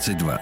22. 0.00 0.40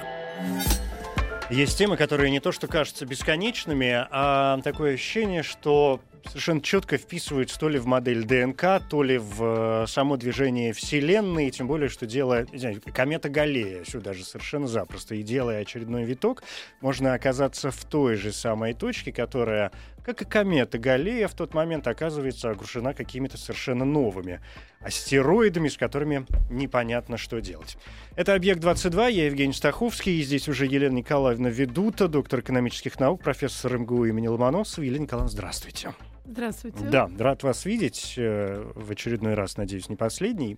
Есть 1.51 1.79
темы, 1.79 1.97
которые 1.97 2.31
не 2.31 2.39
то 2.39 2.53
что 2.53 2.69
кажутся 2.69 3.07
бесконечными, 3.07 4.07
а 4.11 4.61
такое 4.63 4.95
ощущение, 4.95 5.43
что 5.43 6.01
совершенно 6.27 6.61
четко 6.61 6.97
вписываются 6.97 7.59
то 7.59 7.69
ли 7.69 7.79
в 7.79 7.87
модель 7.87 8.25
ДНК, 8.25 8.81
то 8.89 9.03
ли 9.03 9.19
в 9.19 9.83
э, 9.83 9.87
само 9.89 10.17
движение 10.17 10.73
Вселенной, 10.73 11.51
тем 11.51 11.67
более, 11.67 11.89
что 11.89 12.07
делая 12.07 12.47
знаю, 12.53 12.81
комета 12.95 13.29
Галлея 13.29 13.85
сюда 13.85 14.13
же 14.13 14.25
совершенно 14.25 14.69
запросто, 14.69 15.17
и 15.17 15.23
делая 15.23 15.63
очередной 15.63 16.05
виток, 16.05 16.45
можно 16.81 17.15
оказаться 17.15 17.71
в 17.71 17.85
той 17.85 18.15
же 18.15 18.31
самой 18.31 18.75
точке, 18.75 19.11
которая, 19.11 19.73
как 20.09 20.23
и 20.23 20.25
комета 20.25 20.79
Галлея, 20.79 21.29
в 21.29 21.35
тот 21.35 21.53
момент 21.53 21.87
оказывается 21.87 22.51
окружена 22.51 22.95
какими-то 22.95 23.37
совершенно 23.37 23.85
новыми 23.85 24.41
астероидами, 24.81 25.69
с 25.69 25.77
которыми 25.77 26.25
непонятно, 26.49 27.19
что 27.19 27.43
делать. 27.43 27.77
Это 28.17 28.35
«Объект-22», 28.35 29.13
я 29.13 29.27
Евгений 29.27 29.53
Стаховский, 29.53 30.19
и 30.19 30.23
здесь 30.23 30.49
уже 30.49 30.65
Елена 30.65 30.95
Николаевна 30.95 31.51
Ведута, 31.51 32.09
доктор 32.09 32.41
экономических 32.41 32.99
наук, 32.99 33.23
профессор 33.23 33.77
МГУ 33.77 34.07
имени 34.07 34.29
Ломоносова. 34.29 34.83
Елена 34.83 35.03
Николаевна, 35.03 35.31
здравствуйте. 35.31 35.93
Здравствуйте. 36.25 36.79
Да, 36.91 37.11
рад 37.19 37.43
вас 37.43 37.67
видеть 37.67 38.15
э, 38.17 38.65
в 38.75 38.91
очередной 38.91 39.35
раз, 39.35 39.59
надеюсь, 39.59 39.91
не 39.91 39.97
последний. 39.97 40.57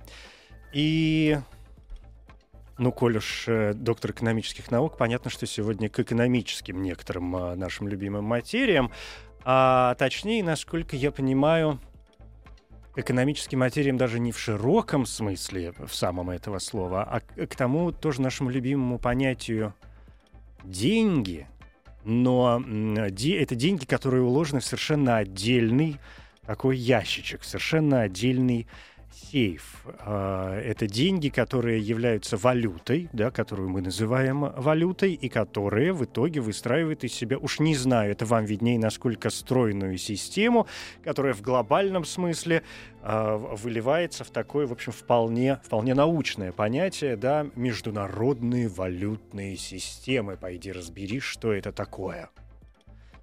И, 0.72 1.36
ну, 2.78 2.92
коль 2.92 3.16
уж 3.16 3.46
э, 3.48 3.72
доктор 3.74 4.12
экономических 4.12 4.70
наук, 4.70 4.96
понятно, 4.96 5.28
что 5.28 5.44
сегодня 5.46 5.88
к 5.88 5.98
экономическим 5.98 6.80
некоторым 6.82 7.34
э, 7.34 7.54
нашим 7.56 7.88
любимым 7.88 8.24
материям, 8.24 8.92
а 9.44 9.94
точнее, 9.94 10.42
насколько 10.44 10.96
я 10.96 11.10
понимаю, 11.12 11.80
экономическим 12.96 13.60
материям 13.60 13.96
даже 13.96 14.18
не 14.18 14.32
в 14.32 14.38
широком 14.38 15.06
смысле, 15.06 15.72
в 15.78 15.94
самом 15.94 16.30
этого 16.30 16.58
слова, 16.58 17.04
а 17.04 17.20
к, 17.20 17.56
тому 17.56 17.92
тоже 17.92 18.20
нашему 18.20 18.50
любимому 18.50 18.98
понятию 18.98 19.74
деньги— 20.64 21.46
но 22.04 22.62
это 22.66 23.54
деньги, 23.54 23.84
которые 23.84 24.22
уложены 24.22 24.60
в 24.60 24.64
совершенно 24.64 25.18
отдельный 25.18 25.98
такой 26.46 26.76
ящичек, 26.76 27.44
совершенно 27.44 28.02
отдельный 28.02 28.66
сейф. 29.12 29.84
А, 30.00 30.58
это 30.58 30.86
деньги, 30.86 31.28
которые 31.28 31.80
являются 31.80 32.36
валютой, 32.36 33.08
да, 33.12 33.30
которую 33.30 33.68
мы 33.68 33.80
называем 33.80 34.40
валютой, 34.40 35.14
и 35.14 35.28
которые 35.28 35.92
в 35.92 36.04
итоге 36.04 36.40
выстраивают 36.40 37.04
из 37.04 37.12
себя, 37.14 37.38
уж 37.38 37.60
не 37.60 37.74
знаю, 37.74 38.12
это 38.12 38.26
вам 38.26 38.44
виднее, 38.44 38.78
насколько 38.78 39.30
стройную 39.30 39.98
систему, 39.98 40.66
которая 41.04 41.34
в 41.34 41.42
глобальном 41.42 42.04
смысле 42.04 42.62
э, 43.02 43.36
выливается 43.36 44.24
в 44.24 44.30
такое, 44.30 44.66
в 44.66 44.72
общем, 44.72 44.92
вполне, 44.92 45.60
вполне 45.64 45.94
научное 45.94 46.52
понятие, 46.52 47.16
да, 47.16 47.46
международные 47.54 48.68
валютные 48.68 49.56
системы. 49.56 50.36
Пойди 50.36 50.72
разбери, 50.72 51.20
что 51.20 51.52
это 51.52 51.72
такое. 51.72 52.30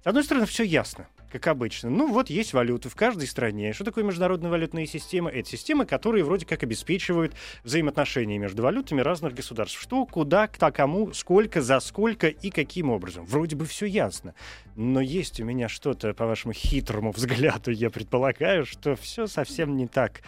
С 0.02 0.06
одной 0.06 0.24
стороны, 0.24 0.46
все 0.46 0.64
ясно 0.64 1.06
как 1.30 1.46
обычно. 1.46 1.90
Ну, 1.90 2.12
вот 2.12 2.30
есть 2.30 2.52
валюты 2.52 2.88
в 2.88 2.96
каждой 2.96 3.26
стране. 3.26 3.72
Что 3.72 3.84
такое 3.84 4.04
международная 4.04 4.50
валютная 4.50 4.86
система? 4.86 5.30
Это 5.30 5.48
системы, 5.48 5.84
которые 5.84 6.24
вроде 6.24 6.46
как 6.46 6.62
обеспечивают 6.62 7.34
взаимоотношения 7.64 8.38
между 8.38 8.62
валютами 8.62 9.00
разных 9.00 9.34
государств. 9.34 9.80
Что, 9.80 10.06
куда, 10.06 10.46
кто, 10.46 10.72
кому, 10.72 11.12
сколько, 11.12 11.60
за 11.60 11.80
сколько 11.80 12.28
и 12.28 12.50
каким 12.50 12.90
образом. 12.90 13.24
Вроде 13.26 13.56
бы 13.56 13.66
все 13.66 13.86
ясно. 13.86 14.34
Но 14.76 15.00
есть 15.00 15.40
у 15.40 15.44
меня 15.44 15.68
что-то, 15.68 16.14
по 16.14 16.26
вашему 16.26 16.52
хитрому 16.52 17.12
взгляду, 17.16 17.70
я 17.70 17.90
предполагаю, 17.90 18.64
что 18.64 18.96
все 18.96 19.26
совсем 19.26 19.76
не 19.76 19.86
так 19.86 20.22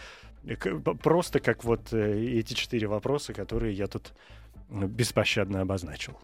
просто, 1.03 1.39
как 1.39 1.63
вот 1.63 1.93
э, 1.93 2.39
эти 2.39 2.53
четыре 2.53 2.87
вопроса, 2.87 3.33
которые 3.33 3.73
я 3.73 3.87
тут 3.87 4.13
беспощадно 4.69 5.61
обозначил. 5.61 6.17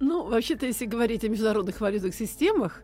Ну, 0.00 0.24
вообще-то, 0.28 0.66
если 0.66 0.86
говорить 0.86 1.24
о 1.24 1.28
международных 1.28 1.80
валютных 1.80 2.14
системах, 2.14 2.82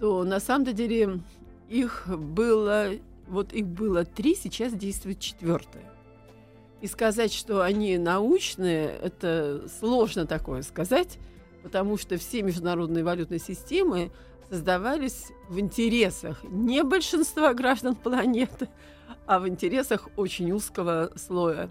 то 0.00 0.24
на 0.24 0.40
самом 0.40 0.74
деле 0.74 1.20
их 1.68 2.04
было, 2.08 2.90
вот 3.28 3.52
их 3.52 3.66
было 3.66 4.04
три, 4.04 4.34
сейчас 4.34 4.72
действует 4.72 5.20
четвертая. 5.20 5.90
И 6.80 6.86
сказать, 6.86 7.32
что 7.32 7.62
они 7.62 7.96
научные, 7.98 8.88
это 8.88 9.68
сложно 9.78 10.26
такое 10.26 10.62
сказать, 10.62 11.18
потому 11.62 11.96
что 11.96 12.16
все 12.16 12.42
международные 12.42 13.04
валютные 13.04 13.38
системы 13.38 14.10
создавались 14.50 15.28
в 15.48 15.60
интересах 15.60 16.42
не 16.44 16.82
большинства 16.82 17.54
граждан 17.54 17.94
планеты, 17.94 18.68
а 19.26 19.38
в 19.38 19.48
интересах 19.48 20.08
очень 20.16 20.50
узкого 20.50 21.12
слоя, 21.14 21.70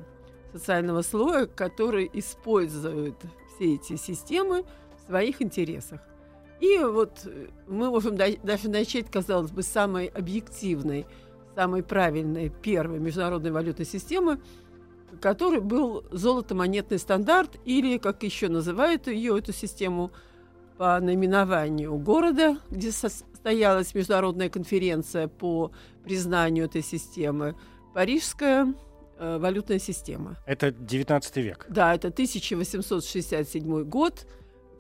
социального 0.54 1.02
слоя, 1.02 1.46
который 1.46 2.10
использует 2.14 3.16
все 3.62 3.76
эти 3.76 3.96
системы 3.96 4.66
в 4.98 5.08
своих 5.08 5.42
интересах. 5.42 6.02
И 6.60 6.80
вот 6.80 7.22
э, 7.26 7.48
мы 7.68 7.90
можем 7.90 8.18
даже 8.18 8.70
начать, 8.70 9.10
казалось 9.10 9.52
бы, 9.52 9.62
самой 9.62 10.08
объективной, 10.08 11.06
самой 11.56 11.84
правильной 11.84 12.50
первой 12.50 13.00
международной 13.00 13.52
валютной 13.52 13.86
системы, 13.86 14.40
которой 15.20 15.60
был 15.60 16.04
золотомонетный 16.12 16.98
стандарт, 16.98 17.60
или, 17.66 17.98
как 17.98 18.24
еще 18.24 18.48
называют 18.48 19.08
ее, 19.08 19.38
эту 19.38 19.54
систему, 19.54 20.12
по 20.78 21.00
наименованию 21.00 21.96
города, 21.98 22.58
где 22.72 22.92
состоялась 22.92 23.94
международная 23.94 24.50
конференция 24.50 25.28
по 25.28 25.72
признанию 26.04 26.66
этой 26.66 26.82
системы, 26.82 27.56
Парижская 27.94 28.74
э, 29.22 29.38
валютная 29.38 29.80
система. 29.80 30.36
Это 30.46 30.72
19 30.72 31.38
век. 31.38 31.66
Да, 31.70 31.94
это 31.96 32.08
1867 32.09 33.84
год, 33.84 34.26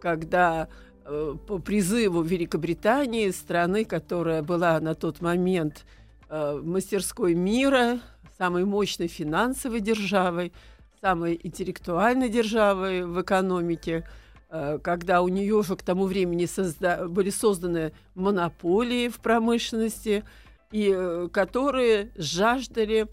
когда 0.01 0.67
э, 1.05 1.35
по 1.47 1.59
призыву 1.59 2.21
Великобритании, 2.21 3.29
страны, 3.29 3.85
которая 3.85 4.41
была 4.41 4.79
на 4.79 4.95
тот 4.95 5.21
момент 5.21 5.85
э, 6.29 6.59
мастерской 6.63 7.35
мира, 7.35 7.99
самой 8.37 8.65
мощной 8.65 9.07
финансовой 9.07 9.79
державой, 9.79 10.51
самой 10.99 11.39
интеллектуальной 11.43 12.29
державой 12.29 13.05
в 13.05 13.21
экономике, 13.21 14.07
э, 14.49 14.79
когда 14.83 15.21
у 15.21 15.27
нее 15.27 15.53
уже 15.53 15.75
к 15.75 15.83
тому 15.83 16.05
времени 16.05 16.45
созда- 16.45 17.07
были 17.07 17.29
созданы 17.29 17.93
монополии 18.15 19.07
в 19.09 19.19
промышленности, 19.19 20.23
и 20.71 20.91
э, 20.95 21.27
которые 21.31 22.11
жаждали 22.15 23.07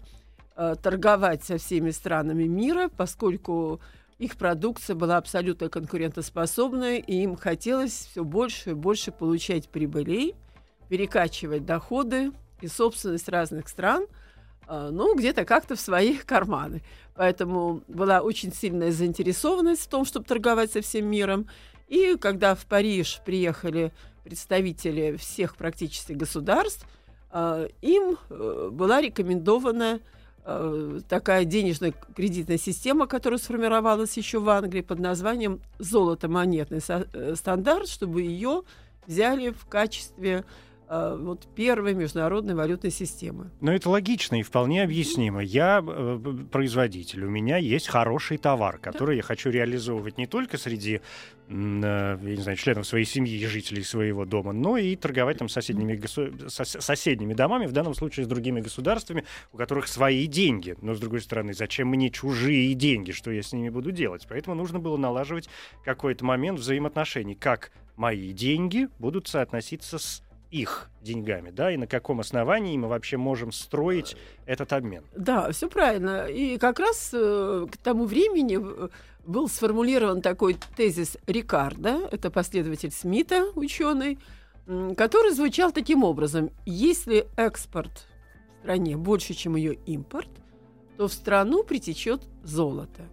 Э, 0.61 0.75
торговать 0.75 1.41
со 1.41 1.57
всеми 1.57 1.89
странами 1.89 2.43
мира, 2.43 2.89
поскольку 2.97 3.79
их 4.17 4.35
продукция 4.35 4.93
была 4.93 5.15
абсолютно 5.15 5.69
конкурентоспособной, 5.69 6.99
и 6.99 7.23
им 7.23 7.37
хотелось 7.37 8.09
все 8.11 8.25
больше 8.25 8.71
и 8.71 8.73
больше 8.73 9.13
получать 9.13 9.69
прибылей, 9.69 10.35
перекачивать 10.89 11.65
доходы 11.65 12.33
и 12.59 12.67
собственность 12.67 13.29
разных 13.29 13.69
стран, 13.69 14.05
э, 14.67 14.89
ну, 14.91 15.15
где-то 15.15 15.45
как-то 15.45 15.77
в 15.77 15.79
свои 15.79 16.17
карманы. 16.25 16.81
Поэтому 17.15 17.81
была 17.87 18.19
очень 18.19 18.51
сильная 18.51 18.91
заинтересованность 18.91 19.83
в 19.83 19.87
том, 19.87 20.03
чтобы 20.03 20.25
торговать 20.25 20.73
со 20.73 20.81
всем 20.81 21.05
миром. 21.05 21.47
И 21.87 22.17
когда 22.19 22.53
в 22.53 22.65
Париж 22.65 23.21
приехали 23.25 23.93
представители 24.25 25.15
всех 25.15 25.55
практически 25.55 26.11
государств, 26.11 26.85
э, 27.31 27.69
им 27.81 28.17
была 28.29 28.99
рекомендована 28.99 30.01
такая 31.07 31.45
денежно-кредитная 31.45 32.57
система, 32.57 33.07
которая 33.07 33.39
сформировалась 33.39 34.17
еще 34.17 34.39
в 34.39 34.49
Англии 34.49 34.81
под 34.81 34.99
названием 34.99 35.61
золото-монетный 35.77 36.79
э, 36.87 37.35
стандарт, 37.35 37.87
чтобы 37.87 38.21
ее 38.21 38.63
взяли 39.05 39.51
в 39.51 39.65
качестве 39.65 40.43
э, 40.43 40.68
вот 40.89 41.47
первой 41.55 41.93
международной 41.93 42.55
валютной 42.55 42.89
системы. 42.89 43.51
Но 43.61 43.71
это 43.71 43.89
логично 43.89 44.39
и 44.39 44.43
вполне 44.43 44.83
объяснимо. 44.83 45.41
Я 45.41 45.83
э, 45.85 46.19
производитель, 46.51 47.25
у 47.25 47.29
меня 47.29 47.57
есть 47.57 47.87
хороший 47.87 48.37
товар, 48.37 48.79
который 48.79 49.11
да. 49.11 49.17
я 49.17 49.21
хочу 49.21 49.51
реализовывать 49.51 50.17
не 50.17 50.25
только 50.25 50.57
среди, 50.57 51.01
э, 51.47 52.17
я 52.21 52.35
не 52.35 52.41
знаю, 52.41 52.57
членов 52.57 52.87
своей 52.87 53.05
семьи 53.05 53.37
и 53.37 53.45
жителей 53.45 53.83
своего 53.83 54.25
дома, 54.25 54.51
но 54.51 54.77
и 54.77 54.95
торговать 54.95 55.37
там 55.37 55.47
соседними, 55.47 55.95
госу... 55.95 56.31
соседними 56.47 57.35
домами, 57.35 57.67
в 57.67 57.71
данном 57.71 57.93
случае 57.93 58.25
с 58.25 58.27
другими 58.27 58.59
государствами, 58.59 59.25
у 59.53 59.57
которых 59.57 59.87
свои 59.87 60.25
деньги. 60.25 60.75
Но, 60.81 60.95
с 60.95 60.99
другой 60.99 61.21
стороны, 61.21 61.53
зачем 61.53 61.89
мне 61.89 62.09
чужие 62.09 62.73
деньги? 62.73 63.11
Что 63.11 63.29
я 63.29 63.43
с 63.43 63.53
ними 63.53 63.69
буду 63.69 63.91
делать? 63.91 64.25
Поэтому 64.27 64.55
нужно 64.55 64.79
было 64.79 64.97
налаживать 64.97 65.49
какой-то 65.85 66.25
момент 66.25 66.57
взаимоотношений, 66.59 67.35
как 67.35 67.71
мои 67.95 68.31
деньги 68.31 68.87
будут 68.97 69.27
соотноситься 69.27 69.99
с 69.99 70.23
их 70.51 70.89
деньгами, 71.01 71.51
да, 71.51 71.71
и 71.71 71.77
на 71.77 71.87
каком 71.87 72.19
основании 72.19 72.77
мы 72.77 72.87
вообще 72.87 73.17
можем 73.17 73.51
строить 73.51 74.17
этот 74.45 74.73
обмен. 74.73 75.03
Да, 75.15 75.51
все 75.51 75.69
правильно. 75.69 76.25
И 76.25 76.57
как 76.57 76.79
раз 76.79 77.11
э, 77.13 77.67
к 77.71 77.77
тому 77.77 78.05
времени 78.05 78.59
был 79.25 79.47
сформулирован 79.47 80.21
такой 80.21 80.57
тезис 80.75 81.17
Рикарда, 81.27 82.09
это 82.11 82.31
последователь 82.31 82.91
Смита, 82.91 83.51
ученый, 83.55 84.17
который 84.97 85.31
звучал 85.31 85.71
таким 85.71 86.03
образом: 86.03 86.51
если 86.65 87.27
экспорт 87.35 88.07
в 88.57 88.61
стране 88.61 88.97
больше, 88.97 89.33
чем 89.33 89.55
ее 89.55 89.75
импорт, 89.85 90.29
то 90.97 91.07
в 91.07 91.13
страну 91.13 91.63
притечет 91.63 92.23
золото. 92.43 93.03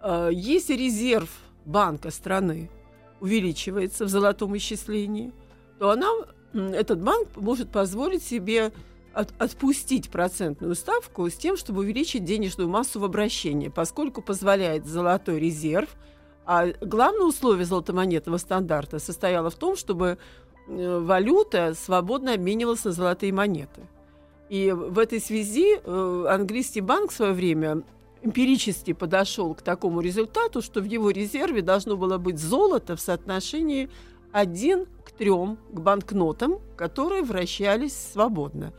Э, 0.00 0.30
если 0.32 0.74
резерв 0.74 1.30
банка 1.64 2.10
страны 2.10 2.70
увеличивается 3.20 4.04
в 4.04 4.08
золотом 4.08 4.56
исчислении, 4.56 5.32
то 5.78 5.90
она, 5.90 6.08
этот 6.52 7.02
банк 7.02 7.28
может 7.36 7.70
позволить 7.70 8.22
себе 8.22 8.72
от, 9.12 9.32
отпустить 9.38 10.10
процентную 10.10 10.74
ставку 10.74 11.28
с 11.28 11.34
тем, 11.34 11.56
чтобы 11.56 11.80
увеличить 11.80 12.24
денежную 12.24 12.68
массу 12.68 13.00
в 13.00 13.04
обращении, 13.04 13.68
поскольку 13.68 14.20
позволяет 14.22 14.86
золотой 14.86 15.40
резерв. 15.40 15.88
А 16.44 16.66
главное 16.80 17.26
условие 17.26 17.64
золотомонетного 17.64 18.36
стандарта 18.36 18.98
состояло 18.98 19.50
в 19.50 19.54
том, 19.54 19.74
чтобы 19.76 20.18
э, 20.68 20.98
валюта 20.98 21.74
свободно 21.74 22.34
обменивалась 22.34 22.84
на 22.84 22.92
золотые 22.92 23.32
монеты. 23.32 23.82
И 24.48 24.70
в 24.70 24.98
этой 24.98 25.20
связи 25.20 25.80
э, 25.82 26.26
английский 26.28 26.82
банк 26.82 27.10
в 27.10 27.14
свое 27.14 27.32
время 27.32 27.82
эмпирически 28.22 28.92
подошел 28.92 29.54
к 29.54 29.62
такому 29.62 30.00
результату, 30.00 30.62
что 30.62 30.80
в 30.80 30.84
его 30.84 31.10
резерве 31.10 31.62
должно 31.62 31.96
было 31.96 32.18
быть 32.18 32.38
золото 32.38 32.96
в 32.96 33.00
соотношении 33.00 33.88
1 34.36 34.86
к 35.02 35.12
3 35.12 35.30
к 35.72 35.80
банкнотам, 35.80 36.58
которые 36.76 37.22
вращались 37.22 37.96
свободно. 37.96 38.74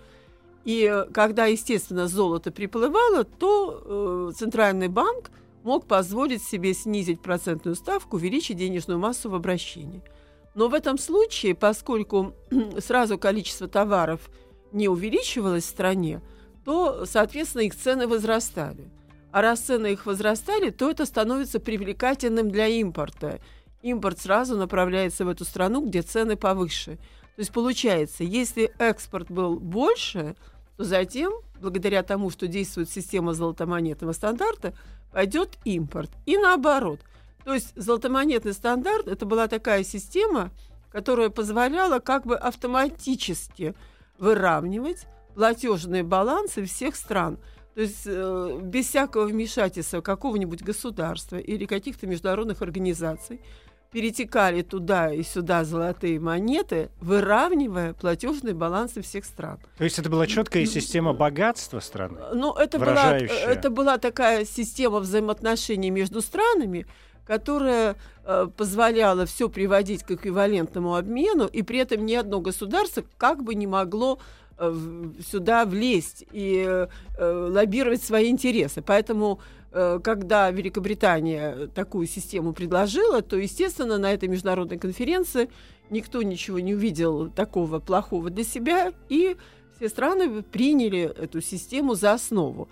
И 0.66 1.06
когда, 1.14 1.46
естественно, 1.46 2.08
золото 2.08 2.52
приплывало, 2.52 3.24
то 3.24 4.30
э, 4.30 4.32
Центральный 4.38 4.88
банк 4.88 5.32
мог 5.64 5.88
позволить 5.88 6.44
себе 6.44 6.76
снизить 6.76 7.22
процентную 7.22 7.76
ставку, 7.76 8.18
увеличить 8.18 8.58
денежную 8.58 9.00
массу 9.00 9.32
в 9.32 9.36
обращении. 9.36 10.04
Но 10.54 10.68
в 10.68 10.76
этом 10.76 11.00
случае, 11.00 11.56
поскольку 11.56 12.34
сразу 12.80 13.18
количество 13.18 13.68
товаров 13.68 14.30
не 14.72 14.88
увеличивалось 14.88 15.64
в 15.64 15.70
стране, 15.70 16.22
то, 16.66 17.06
соответственно, 17.06 17.64
их 17.64 17.76
цены 17.76 18.08
возрастали. 18.08 18.92
А 19.32 19.42
раз 19.42 19.62
цены 19.62 19.94
их 19.94 20.06
возрастали, 20.06 20.70
то 20.70 20.92
это 20.92 21.06
становится 21.08 21.60
привлекательным 21.60 22.52
для 22.52 22.68
импорта. 22.68 23.40
Импорт 23.82 24.20
сразу 24.20 24.58
направляется 24.58 25.26
в 25.26 25.30
эту 25.30 25.46
страну, 25.46 25.86
где 25.86 26.02
цены 26.02 26.36
повыше. 26.36 26.98
То 27.36 27.42
есть 27.42 27.52
получается, 27.52 28.24
если 28.24 28.74
экспорт 28.80 29.30
был 29.30 29.60
больше, 29.60 30.36
то 30.76 30.84
затем, 30.84 31.32
благодаря 31.62 32.04
тому, 32.04 32.30
что 32.32 32.48
действует 32.48 32.90
система 32.90 33.34
золотомонетного 33.34 34.12
стандарта, 34.14 34.74
пойдет 35.12 35.58
импорт. 35.64 36.10
И 36.26 36.38
наоборот. 36.38 37.00
То 37.46 37.54
есть 37.54 37.74
золотомонетный 37.76 38.54
стандарт 38.54 39.08
это 39.08 39.26
была 39.26 39.48
такая 39.48 39.84
система, 39.84 40.52
которая 40.92 41.30
позволяла 41.30 42.00
как 42.00 42.26
бы 42.26 42.36
автоматически 42.36 43.76
выравнивать 44.18 45.06
платежные 45.36 46.04
балансы 46.04 46.66
всех 46.66 46.96
стран– 46.96 47.38
то 47.78 47.82
есть 47.82 48.08
э, 48.08 48.60
без 48.64 48.88
всякого 48.88 49.26
вмешательства 49.26 50.02
какого-нибудь 50.02 50.64
государства 50.64 51.38
или 51.38 51.66
каких-то 51.66 52.08
международных 52.08 52.64
организаций 52.64 53.40
перетекали 53.92 54.62
туда 54.62 55.14
и 55.14 55.24
сюда 55.24 55.64
золотые 55.64 56.20
монеты, 56.20 56.90
выравнивая 57.00 57.94
платежные 57.94 58.54
балансы 58.54 59.02
всех 59.02 59.26
стран. 59.26 59.60
То 59.78 59.84
есть 59.84 60.00
это 60.00 60.10
была 60.10 60.28
четкая 60.28 60.66
система 60.66 61.14
богатства 61.14 61.80
страны? 61.80 62.18
Ну, 62.34 62.54
это 62.54 62.80
была, 62.80 63.18
это 63.18 63.70
была 63.70 63.98
такая 63.98 64.46
система 64.46 65.00
взаимоотношений 65.00 65.90
между 65.90 66.22
странами, 66.22 66.86
которая 67.26 67.96
э, 68.24 68.48
позволяла 68.56 69.26
все 69.26 69.50
приводить 69.50 70.04
к 70.04 70.12
эквивалентному 70.12 70.96
обмену, 70.96 71.46
и 71.46 71.62
при 71.62 71.80
этом 71.80 72.06
ни 72.06 72.14
одно 72.14 72.40
государство 72.40 73.04
как 73.18 73.44
бы 73.44 73.56
не 73.56 73.68
могло 73.68 74.20
Э, 74.60 74.74
сюда 75.32 75.66
влезть 75.66 76.26
и 76.32 76.66
э, 76.68 77.48
лоббировать 77.50 78.02
свои 78.02 78.30
интересы. 78.32 78.82
Поэтому, 78.82 79.40
э, 79.67 79.67
когда 79.72 80.50
Великобритания 80.52 81.68
такую 81.68 82.08
систему 82.08 82.54
предложила, 82.54 83.22
то, 83.22 83.38
естественно, 83.38 83.98
на 83.98 84.14
этой 84.14 84.30
международной 84.30 84.78
конференции 84.78 85.50
никто 85.90 86.22
ничего 86.22 86.60
не 86.60 86.74
увидел 86.74 87.30
такого 87.30 87.80
плохого 87.80 88.30
для 88.30 88.44
себя, 88.44 88.94
и 89.10 89.36
все 89.76 89.90
страны 89.90 90.42
приняли 90.42 91.02
эту 91.02 91.42
систему 91.42 91.96
за 91.96 92.14
основу. 92.14 92.70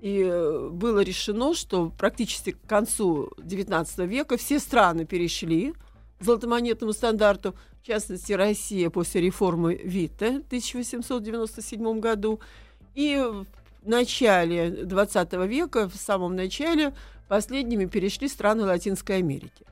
И 0.00 0.22
было 0.70 1.00
решено, 1.00 1.54
что 1.54 1.90
практически 1.98 2.52
к 2.52 2.60
концу 2.66 3.32
XIX 3.38 4.06
века 4.06 4.36
все 4.36 4.58
страны 4.58 5.06
перешли 5.06 5.72
к 6.18 6.24
золотомонетному 6.24 6.92
стандарту, 6.92 7.54
в 7.82 7.86
частности, 7.86 8.32
Россия 8.32 8.88
после 8.90 9.20
реформы 9.20 9.74
ВИТа 9.74 10.42
в 10.42 10.46
1897 10.46 12.00
году. 12.00 12.40
И 12.94 13.22
в 13.84 13.88
начале 13.88 14.70
20 14.70 15.32
века, 15.46 15.88
в 15.88 15.96
самом 15.96 16.34
начале, 16.34 16.94
последними 17.28 17.84
перешли 17.84 18.28
страны 18.28 18.64
Латинской 18.64 19.18
Америки. 19.18 19.66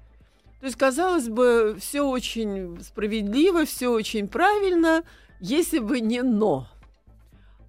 То 0.61 0.67
есть, 0.67 0.77
казалось 0.77 1.29
бы, 1.29 1.77
все 1.81 2.03
очень 2.03 2.79
справедливо, 2.83 3.65
все 3.65 3.89
очень 3.89 4.29
правильно, 4.29 5.03
если 5.41 5.79
бы 5.79 6.01
не 6.01 6.23
«но». 6.23 6.69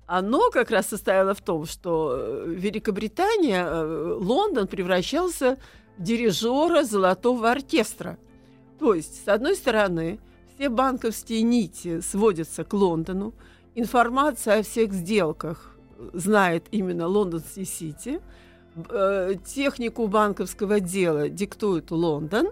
Оно 0.06 0.52
как 0.52 0.70
раз 0.70 0.88
состояло 0.90 1.34
в 1.34 1.42
том, 1.42 1.66
что 1.66 2.44
Великобритания, 2.46 3.66
э, 3.66 4.18
Лондон 4.20 4.68
превращался 4.68 5.58
в 5.98 6.04
дирижера 6.04 6.84
золотого 6.84 7.50
оркестра. 7.50 8.20
То 8.80 8.94
есть, 8.94 9.24
с 9.24 9.28
одной 9.28 9.56
стороны, 9.56 10.20
все 10.54 10.70
банковские 10.70 11.42
нити 11.42 12.02
сводятся 12.02 12.64
к 12.66 12.74
Лондону. 12.74 13.34
Информация 13.76 14.60
о 14.60 14.64
всех 14.64 14.94
сделках 14.94 15.73
знает 16.14 16.66
именно 16.72 17.08
Лондонский 17.08 17.66
Сити. 17.66 18.20
Э, 18.90 19.34
технику 19.46 20.08
банковского 20.08 20.80
дела 20.80 21.30
диктует 21.30 21.92
Лондон. 21.92 22.50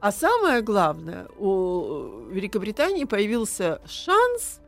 А 0.00 0.12
самое 0.12 0.60
главное, 0.60 1.26
у 1.38 2.28
Великобритании 2.30 3.04
появился 3.04 3.80
шанс 3.86 4.60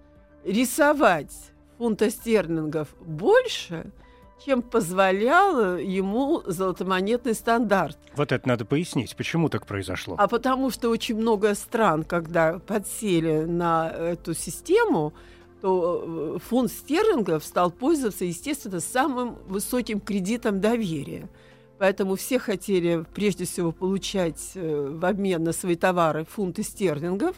рисовать 0.45 1.35
фунта 1.77 2.11
стерлингов 2.11 2.89
больше– 3.01 3.93
чем 4.45 4.63
позволял 4.63 5.77
ему 5.77 6.43
золотомонетный 6.47 7.35
стандарт. 7.35 7.99
Вот 8.17 8.33
это 8.33 8.47
надо 8.49 8.65
пояснить, 8.65 9.17
почему 9.17 9.49
так 9.49 9.67
произошло. 9.67 10.15
А 10.19 10.29
потому 10.29 10.71
что 10.71 10.91
очень 10.91 11.17
много 11.17 11.55
стран, 11.55 12.05
когда 12.05 12.59
подсели 12.59 13.45
на 13.45 13.91
эту 13.91 14.35
систему, 14.35 15.13
то 15.61 16.05
э, 16.37 16.39
фонд 16.39 16.71
стерлингов 16.71 17.45
стал 17.45 17.71
пользоваться, 17.71 18.25
естественно, 18.25 18.81
самым 18.81 19.37
высоким 19.47 20.01
кредитом 20.01 20.61
доверия. 20.61 21.29
Поэтому 21.79 22.17
все 22.17 22.39
хотели 22.39 23.05
прежде 23.15 23.45
всего 23.45 23.73
получать 23.73 24.53
э, 24.55 24.89
в 24.91 25.05
обмен 25.05 25.45
на 25.45 25.53
свои 25.53 25.77
товары 25.77 26.25
фунты 26.25 26.63
стерлингов. 26.63 27.37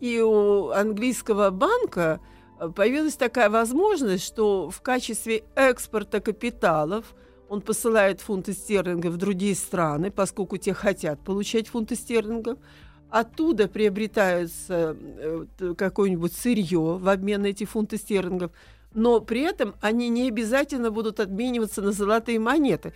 И 0.00 0.20
у 0.20 0.70
английского 0.70 1.50
банка 1.50 2.20
появилась 2.74 3.16
такая 3.16 3.50
возможность, 3.50 4.24
что 4.24 4.70
в 4.70 4.80
качестве 4.80 5.44
экспорта 5.54 6.20
капиталов 6.20 7.14
он 7.48 7.60
посылает 7.60 8.20
фунты 8.20 8.52
стерлингов 8.52 9.14
в 9.14 9.16
другие 9.18 9.54
страны, 9.54 10.10
поскольку 10.10 10.56
те 10.56 10.74
хотят 10.74 11.20
получать 11.20 11.68
фунты 11.68 11.94
стерлингов. 11.94 12.58
Оттуда 13.10 13.68
приобретается 13.68 14.96
э, 14.98 15.74
какое-нибудь 15.76 16.32
сырье 16.32 16.98
в 16.98 17.08
обмен 17.08 17.42
на 17.42 17.46
эти 17.46 17.64
фунты 17.64 17.98
стерлингов, 17.98 18.50
но 18.94 19.20
при 19.20 19.42
этом 19.42 19.74
они 19.80 20.08
не 20.08 20.28
обязательно 20.28 20.90
будут 20.90 21.20
обмениваться 21.20 21.82
на 21.82 21.92
золотые 21.92 22.40
монеты. 22.40 22.92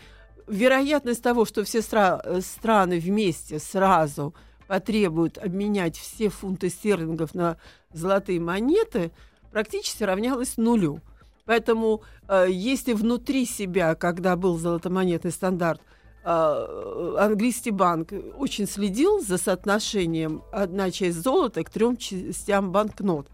Вероятность 0.48 1.22
того, 1.22 1.44
что 1.44 1.62
все 1.62 1.78
стра- 1.78 2.20
э, 2.24 2.40
страны 2.40 2.98
вместе 2.98 3.60
сразу 3.60 4.34
потребуют 4.66 5.38
обменять 5.38 5.96
все 5.96 6.28
фунты 6.28 6.70
стерлингов 6.70 7.34
на 7.34 7.56
золотые 7.92 8.40
монеты, 8.40 9.12
практически 9.52 10.02
равнялась 10.02 10.56
нулю. 10.56 11.00
Поэтому, 11.44 12.02
э, 12.28 12.46
если 12.50 12.94
внутри 12.94 13.46
себя, 13.46 13.94
когда 13.94 14.36
был 14.36 14.58
золотомонетный 14.58 15.30
стандарт, 15.30 15.80
английский 16.22 17.70
банк 17.70 18.12
очень 18.36 18.66
следил 18.66 19.20
за 19.20 19.38
соотношением 19.38 20.42
одна 20.52 20.90
часть 20.90 21.22
золота 21.22 21.64
к 21.64 21.70
трем 21.70 21.96
частям 21.96 22.72
банкнот, 22.72 23.28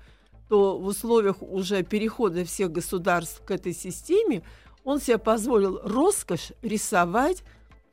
то 0.49 0.79
в 0.79 0.87
условиях 0.87 1.43
уже 1.43 1.83
перехода 1.83 2.45
всех 2.45 2.71
государств 2.71 3.43
к 3.45 3.51
этой 3.51 3.73
системе 3.73 4.43
он 4.85 5.01
себе 5.01 5.19
позволил 5.19 5.81
роскошь 5.83 6.53
рисовать 6.63 7.43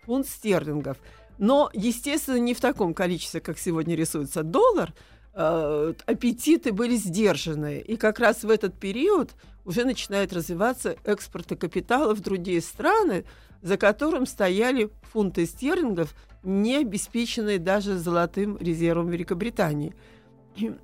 фунт 0.05 0.27
стерлингов. 0.27 0.97
Но, 1.39 1.71
естественно, 1.73 2.37
не 2.37 2.53
в 2.53 2.61
таком 2.61 2.93
количестве, 2.93 3.41
как 3.41 3.57
сегодня 3.57 3.95
рисуется 3.95 4.43
доллар. 4.43 4.93
Э, 5.33 5.93
аппетиты 6.05 6.71
были 6.71 6.95
сдержаны. 6.95 7.79
И 7.79 7.97
как 7.97 8.19
раз 8.19 8.43
в 8.43 8.49
этот 8.49 8.79
период 8.79 9.31
уже 9.65 9.85
начинает 9.85 10.33
развиваться 10.33 10.95
экспорт 11.03 11.47
капитала 11.59 12.13
в 12.13 12.21
другие 12.21 12.61
страны, 12.61 13.25
за 13.63 13.77
которым 13.77 14.25
стояли 14.27 14.91
фунты 15.11 15.45
стерлингов, 15.45 16.13
не 16.43 16.75
обеспеченные 16.75 17.57
даже 17.57 17.97
золотым 17.97 18.57
резервом 18.57 19.09
Великобритании. 19.09 19.95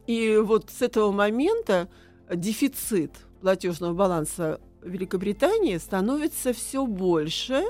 И 0.07 0.37
вот 0.41 0.71
с 0.71 0.81
этого 0.81 1.11
момента 1.11 1.89
дефицит 2.33 3.11
платежного 3.41 3.93
баланса 3.93 4.61
Великобритании 4.81 5.77
становится 5.77 6.53
все 6.53 6.85
больше, 6.85 7.65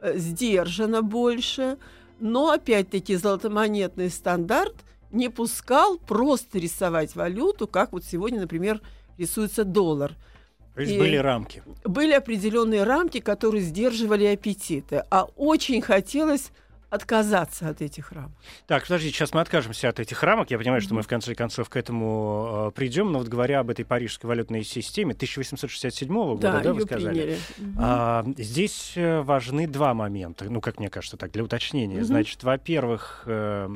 э, 0.00 0.16
сдержанно 0.16 1.02
больше, 1.02 1.76
но 2.20 2.50
опять-таки 2.50 3.16
золотомонетный 3.16 4.08
стандарт 4.08 4.76
не 5.10 5.28
пускал 5.28 5.98
просто 5.98 6.60
рисовать 6.60 7.16
валюту, 7.16 7.66
как 7.66 7.92
вот 7.92 8.04
сегодня, 8.04 8.40
например, 8.40 8.80
рисуется 9.18 9.64
доллар– 9.64 10.16
то 10.74 10.80
есть 10.80 10.94
и 10.94 10.98
были 10.98 11.16
рамки. 11.16 11.62
Были 11.84 12.12
определенные 12.12 12.82
рамки, 12.82 13.20
которые 13.20 13.62
сдерживали 13.62 14.24
аппетиты. 14.24 15.04
А 15.10 15.28
очень 15.36 15.80
хотелось 15.80 16.50
отказаться 16.94 17.68
от 17.68 17.82
этих 17.82 18.12
рамок. 18.12 18.30
Так, 18.66 18.84
подождите, 18.84 19.16
сейчас 19.16 19.34
мы 19.34 19.40
откажемся 19.40 19.88
от 19.88 19.98
этих 19.98 20.22
рамок. 20.22 20.50
Я 20.50 20.58
понимаю, 20.58 20.80
mm-hmm. 20.80 20.84
что 20.84 20.94
мы 20.94 21.02
в 21.02 21.08
конце 21.08 21.34
концов 21.34 21.68
к 21.68 21.76
этому 21.76 22.68
э, 22.68 22.70
придем, 22.70 23.10
но 23.10 23.18
вот 23.18 23.28
говоря 23.28 23.60
об 23.60 23.70
этой 23.70 23.84
парижской 23.84 24.28
валютной 24.28 24.62
системе 24.62 25.12
1867 25.12 26.14
года, 26.14 26.40
да, 26.40 26.60
да 26.60 26.72
вы 26.72 26.82
сказали? 26.82 27.24
Mm-hmm. 27.24 27.74
А, 27.78 28.24
здесь 28.38 28.92
э, 28.94 29.22
важны 29.22 29.66
два 29.66 29.92
момента, 29.94 30.44
ну, 30.44 30.60
как 30.60 30.78
мне 30.78 30.88
кажется, 30.88 31.16
так, 31.16 31.32
для 31.32 31.42
уточнения. 31.42 31.98
Mm-hmm. 31.98 32.04
Значит, 32.04 32.44
во-первых, 32.44 33.24
э, 33.26 33.68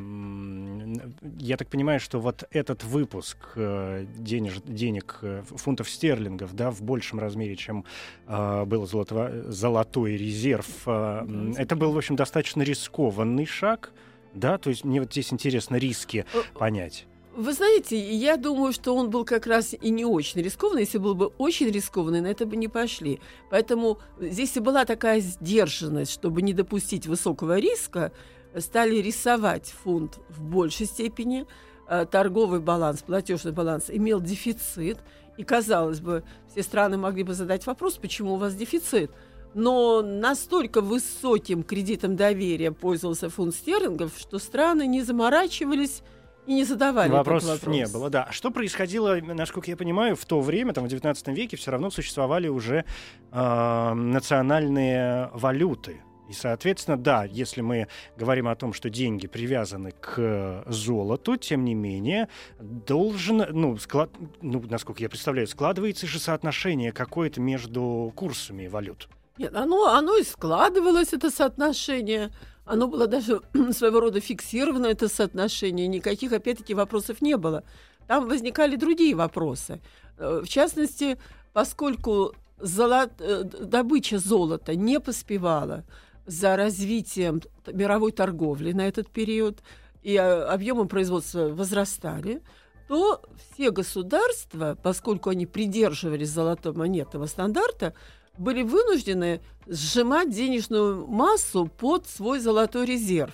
я 1.39 1.57
так 1.57 1.69
понимаю, 1.69 1.99
что 1.99 2.21
вот 2.21 2.45
этот 2.53 2.85
выпуск 2.85 3.39
э, 3.57 4.07
денеж, 4.17 4.61
денег, 4.65 5.19
э, 5.23 5.43
фунтов 5.57 5.91
стерлингов, 5.91 6.55
да, 6.55 6.71
в 6.71 6.83
большем 6.83 7.19
размере, 7.19 7.57
чем 7.57 7.85
э, 8.29 8.65
был 8.65 8.87
золото, 8.87 9.45
золотой 9.49 10.17
резерв, 10.17 10.69
э, 10.87 10.91
mm-hmm. 10.91 11.55
это 11.59 11.75
был, 11.75 11.91
в 11.91 11.99
общем, 11.99 12.15
достаточно 12.15 12.63
рискованно 12.63 13.08
рискованный 13.09 13.47
шаг, 13.47 13.93
да, 14.35 14.59
то 14.59 14.71
есть 14.71 14.85
мне 14.85 15.01
вот 15.01 15.11
здесь 15.13 15.33
интересно 15.33 15.77
риски 15.77 16.25
э, 16.33 16.39
понять. 16.59 17.07
Вы 17.37 17.53
знаете, 17.53 17.97
я 17.97 18.37
думаю, 18.37 18.73
что 18.73 18.97
он 18.97 19.11
был 19.11 19.25
как 19.25 19.47
раз 19.47 19.73
и 19.73 19.91
не 19.91 20.05
очень 20.05 20.43
рискованный. 20.43 20.83
Если 20.83 20.99
был 20.99 21.15
бы 21.15 21.27
очень 21.39 21.71
рискованный, 21.71 22.21
на 22.21 22.27
это 22.27 22.47
бы 22.47 22.57
не 22.57 22.69
пошли. 22.69 23.21
Поэтому 23.51 23.99
здесь 24.21 24.57
и 24.57 24.61
была 24.61 24.85
такая 24.85 25.21
сдержанность, 25.21 26.13
чтобы 26.13 26.43
не 26.43 26.53
допустить 26.53 27.07
высокого 27.07 27.59
риска, 27.59 28.13
стали 28.57 28.97
рисовать 28.97 29.73
фунт 29.85 30.19
в 30.29 30.43
большей 30.43 30.87
степени. 30.87 31.47
Э, 31.89 32.07
торговый 32.11 32.61
баланс, 32.61 33.03
платежный 33.03 33.53
баланс 33.53 33.85
имел 33.89 34.21
дефицит. 34.21 34.99
И, 35.37 35.45
казалось 35.45 36.01
бы, 36.01 36.25
все 36.51 36.63
страны 36.65 36.97
могли 36.97 37.23
бы 37.23 37.35
задать 37.35 37.65
вопрос, 37.67 37.95
почему 37.95 38.35
у 38.35 38.37
вас 38.37 38.55
дефицит– 38.55 39.11
но 39.59 40.03
настолько 40.03 40.81
высоким 40.81 41.65
кредитом 41.65 42.15
доверия 42.15 42.71
пользовался 42.71 43.29
фунт 43.29 43.55
стерлингов, 43.55 44.13
что 44.17 44.39
страны 44.39 44.87
не 44.87 45.03
заморачивались 45.03 46.03
и 46.47 46.55
не 46.55 46.65
задавали 46.65 47.11
Вопросов 47.11 47.57
этот 47.57 47.67
вопрос. 47.67 47.77
не 47.77 47.93
было, 47.93 48.09
да. 48.09 48.25
А 48.31 48.33
что 48.33 48.53
происходило, 48.53 49.19
насколько 49.21 49.69
я 49.69 49.77
понимаю, 49.77 50.15
в 50.15 50.25
то 50.27 50.41
время, 50.41 50.73
там, 50.73 50.89
в 50.89 50.93
XIX 50.93 51.35
веке, 51.35 51.57
все 51.57 51.73
равно 51.73 51.91
существовали 51.91 52.47
уже 52.47 52.85
э, 53.33 53.93
национальные 53.95 55.31
валюты. 55.35 56.03
И, 56.29 56.33
соответственно, 56.35 56.97
да, 56.97 57.25
если 57.25 57.61
мы 57.61 57.89
говорим 58.17 58.47
о 58.47 58.55
том, 58.55 58.73
что 58.73 58.91
деньги 58.91 59.27
привязаны 59.27 59.91
к 59.91 60.63
золоту, 60.69 61.37
тем 61.37 61.65
не 61.65 61.75
менее, 61.75 62.29
должен, 62.61 63.45
ну, 63.51 63.77
склад, 63.79 64.11
ну 64.41 64.63
насколько 64.71 65.03
я 65.03 65.09
представляю, 65.09 65.49
складывается 65.49 66.07
же 66.07 66.21
соотношение 66.21 66.93
какое-то 66.93 67.41
между 67.41 68.13
курсами 68.15 68.69
валют. 68.69 69.09
Нет, 69.39 69.55
оно, 69.55 69.87
оно 69.87 70.17
и 70.17 70.25
складывалось, 70.25 71.13
это 71.13 71.31
соотношение. 71.31 72.31
Оно 72.65 72.89
было 72.89 73.07
даже 73.07 73.41
своего 73.73 74.01
рода 74.01 74.21
фиксировано, 74.21 74.87
это 74.87 75.09
соотношение. 75.09 75.87
Никаких, 75.87 76.33
опять-таки, 76.33 76.75
вопросов 76.75 77.23
не 77.23 77.37
было. 77.37 77.65
Там 78.07 78.29
возникали 78.29 78.77
другие 78.77 79.15
вопросы. 79.15 79.81
Э, 80.19 80.41
в 80.45 80.49
частности, 80.49 81.19
поскольку 81.53 82.35
золот... 82.59 83.13
Э, 83.21 83.45
добыча 83.45 84.19
золота 84.19 84.75
не 84.75 85.01
поспевала 85.01 85.85
за 86.27 86.57
развитием 86.57 87.41
мировой 87.67 88.13
торговли 88.13 88.73
на 88.73 88.87
этот 88.87 89.09
период, 89.09 89.63
и 90.03 90.15
э, 90.15 90.21
объемы 90.21 90.87
производства 90.87 91.49
возрастали, 91.49 92.43
то 92.89 93.23
все 93.53 93.71
государства, 93.71 94.77
поскольку 94.83 95.31
они 95.31 95.47
придерживались 95.47 96.31
золотого 96.31 96.79
монетного 96.79 97.27
стандарта, 97.27 97.95
были 98.39 98.63
вынуждены 98.63 99.41
сжимать 99.67 100.31
денежную 100.31 101.07
массу 101.07 101.67
под 101.67 102.07
свой 102.07 102.41
золотой 102.41 102.87
резерв. 102.87 103.33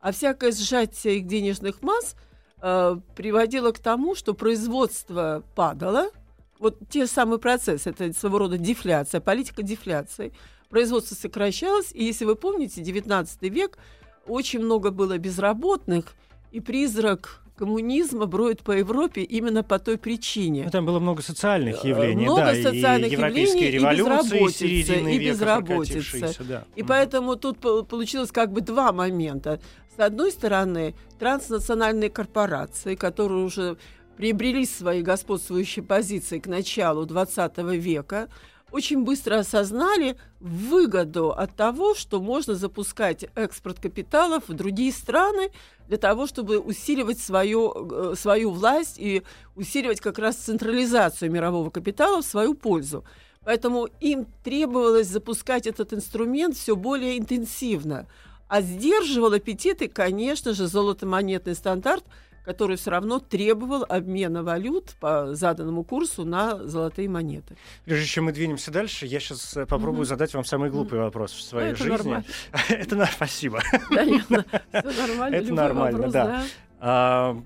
А 0.00 0.12
всякое 0.12 0.52
сжатие 0.52 1.18
их 1.18 1.26
денежных 1.26 1.82
масс 1.82 2.16
э, 2.60 2.96
приводило 3.14 3.72
к 3.72 3.78
тому, 3.78 4.14
что 4.14 4.34
производство 4.34 5.42
падало. 5.54 6.10
Вот 6.58 6.78
те 6.88 7.06
самые 7.06 7.38
процессы, 7.38 7.90
это 7.90 8.12
своего 8.12 8.38
рода 8.38 8.58
дефляция, 8.58 9.20
политика 9.20 9.62
дефляции. 9.62 10.32
Производство 10.68 11.14
сокращалось, 11.14 11.92
и 11.92 12.04
если 12.04 12.24
вы 12.24 12.34
помните, 12.34 12.80
19 12.80 13.42
век 13.42 13.78
очень 14.26 14.60
много 14.60 14.90
было 14.90 15.18
безработных, 15.18 16.14
и 16.50 16.60
призрак 16.60 17.42
коммунизма 17.58 18.26
броет 18.26 18.62
по 18.62 18.72
Европе 18.72 19.22
именно 19.22 19.62
по 19.62 19.78
той 19.78 19.98
причине. 19.98 20.64
Ну, 20.64 20.70
там 20.70 20.86
было 20.86 21.00
много 21.00 21.22
социальных 21.22 21.84
э, 21.84 21.88
явлений, 21.88 22.22
много 22.22 22.40
да, 22.42 22.54
социальных 22.54 23.10
и 23.10 23.12
европейские 23.12 23.72
явлений, 23.72 23.96
революции 23.96 24.68
и 24.68 25.18
безработица, 25.18 25.98
и 25.98 26.20
безработица. 26.20 26.44
Да. 26.44 26.64
И 26.76 26.82
mm 26.82 26.86
поэтому 26.88 27.36
тут 27.36 27.58
получилось 27.58 28.30
как 28.32 28.52
бы 28.52 28.60
два 28.60 28.92
момента. 28.92 29.60
С 29.96 30.00
одной 30.00 30.30
стороны, 30.30 30.94
транснациональные 31.18 32.08
корпорации, 32.08 32.94
которые 32.94 33.44
уже 33.44 33.76
приобрели 34.16 34.64
свои 34.64 35.02
господствующие 35.02 35.84
позиции 35.84 36.38
к 36.38 36.46
началу 36.46 37.04
XX 37.06 37.76
века, 37.76 38.28
очень 38.70 39.04
быстро 39.04 39.38
осознали 39.38 40.16
выгоду 40.40 41.30
от 41.30 41.54
того, 41.56 41.94
что 41.94 42.20
можно 42.20 42.54
запускать 42.54 43.26
экспорт 43.34 43.80
капиталов 43.80 44.44
в 44.48 44.54
другие 44.54 44.92
страны 44.92 45.50
для 45.88 45.96
того, 45.96 46.26
чтобы 46.26 46.58
усиливать 46.58 47.18
свою, 47.18 48.12
э, 48.12 48.14
свою 48.16 48.50
власть 48.50 48.98
и 48.98 49.22
усиливать 49.56 50.00
как 50.00 50.18
раз 50.18 50.36
централизацию 50.36 51.30
мирового 51.30 51.70
капитала 51.70 52.20
в 52.22 52.26
свою 52.26 52.54
пользу. 52.54 53.04
Поэтому 53.44 53.88
им 54.00 54.26
требовалось 54.44 55.06
запускать 55.06 55.66
этот 55.66 55.94
инструмент 55.94 56.56
все 56.56 56.76
более 56.76 57.18
интенсивно. 57.18 58.06
А 58.48 58.60
сдерживал 58.60 59.32
аппетиты, 59.32 59.88
конечно 59.88 60.52
же, 60.52 60.66
золотомонетный 60.66 61.54
стандарт– 61.54 62.04
который 62.48 62.78
все 62.78 62.90
равно 62.90 63.18
требовал 63.18 63.84
обмена 63.86 64.42
валют 64.42 64.94
по 65.00 65.34
заданному 65.34 65.84
курсу 65.84 66.24
на 66.24 66.66
золотые 66.66 67.06
монеты. 67.06 67.58
Прежде 67.84 68.06
чем 68.06 68.24
мы 68.24 68.32
двинемся 68.32 68.70
дальше, 68.70 69.04
я 69.04 69.20
сейчас 69.20 69.54
э, 69.54 69.66
попробую 69.66 70.00
угу. 70.00 70.04
задать 70.06 70.32
вам 70.32 70.46
самый 70.46 70.70
глупый 70.70 70.98
вопрос 70.98 71.32
в 71.32 71.42
своей 71.42 71.72
это 71.72 71.84
жизни. 71.84 71.90
Нормально. 71.90 72.24
это 72.70 72.96
нормально. 72.96 73.12
Спасибо. 73.14 73.60
Это 73.90 74.92
нормально. 74.96 75.36
Это 75.36 75.52
нормально, 75.52 76.10
да. 76.10 76.44
А, 76.80 77.38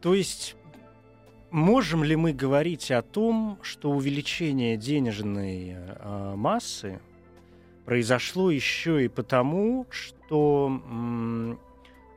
то 0.00 0.14
есть 0.14 0.54
можем 1.50 2.04
ли 2.04 2.14
мы 2.14 2.32
говорить 2.32 2.92
о 2.92 3.02
том, 3.02 3.58
что 3.62 3.90
увеличение 3.90 4.76
денежной 4.76 5.74
э, 5.76 6.34
массы 6.36 7.00
произошло 7.84 8.52
еще 8.52 9.04
и 9.04 9.08
потому, 9.08 9.86
что 9.90 11.58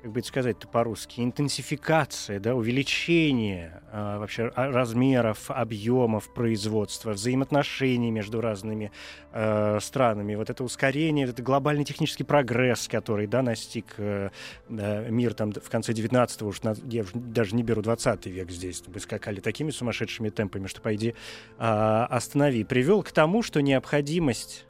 как 0.08 0.14
бы 0.14 0.22
это 0.22 0.30
сказать-то 0.30 0.70
по-русски, 0.70 1.20
интенсификация, 1.20 2.40
да, 2.40 2.56
увеличение 2.56 3.82
а, 3.92 4.20
вообще 4.20 4.50
а, 4.56 4.72
размеров, 4.72 5.52
объемов 5.52 6.34
производства, 6.34 7.12
взаимоотношений 7.12 8.10
между 8.10 8.40
разными 8.40 8.94
а, 9.34 9.80
странами, 9.82 10.36
вот 10.36 10.50
это 10.50 10.64
ускорение, 10.64 11.28
это 11.28 11.44
глобальный 11.44 11.84
технический 11.84 12.24
прогресс, 12.24 12.88
который, 12.88 13.28
да, 13.28 13.42
настиг 13.42 13.96
а, 13.98 14.32
да, 14.70 15.02
мир 15.10 15.34
там 15.34 15.52
в 15.52 15.70
конце 15.70 15.92
19-го, 15.92 16.48
уж 16.48 16.62
на, 16.62 16.74
я 16.90 17.04
даже 17.14 17.54
не 17.54 17.64
беру 17.64 17.82
20 17.82 18.28
век 18.28 18.50
здесь, 18.50 18.82
мы 18.88 19.02
скакали 19.02 19.42
такими 19.42 19.72
сумасшедшими 19.72 20.30
темпами, 20.30 20.68
что, 20.68 20.80
пойди, 20.80 21.16
а, 21.58 22.06
останови, 22.06 22.64
привел 22.64 23.04
к 23.04 23.12
тому, 23.12 23.44
что 23.44 23.62
необходимость 23.62 24.68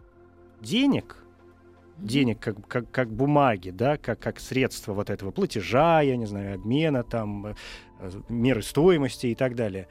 денег— 0.62 1.18
денег 1.98 2.40
как, 2.40 2.68
как, 2.68 2.92
как 2.92 3.12
бумаги, 3.12 3.70
да, 3.70 3.98
как, 3.98 4.20
как 4.20 4.40
средство 4.40 4.94
вот 4.94 5.10
этого 5.10 5.32
платежа, 5.32 6.02
я 6.02 6.16
не 6.16 6.26
знаю, 6.26 6.56
обмена, 6.56 7.04
там, 7.04 7.56
э, 8.00 8.12
меры 8.30 8.62
стоимости 8.62 9.28
и 9.28 9.36
так 9.36 9.56
далее. 9.56 9.88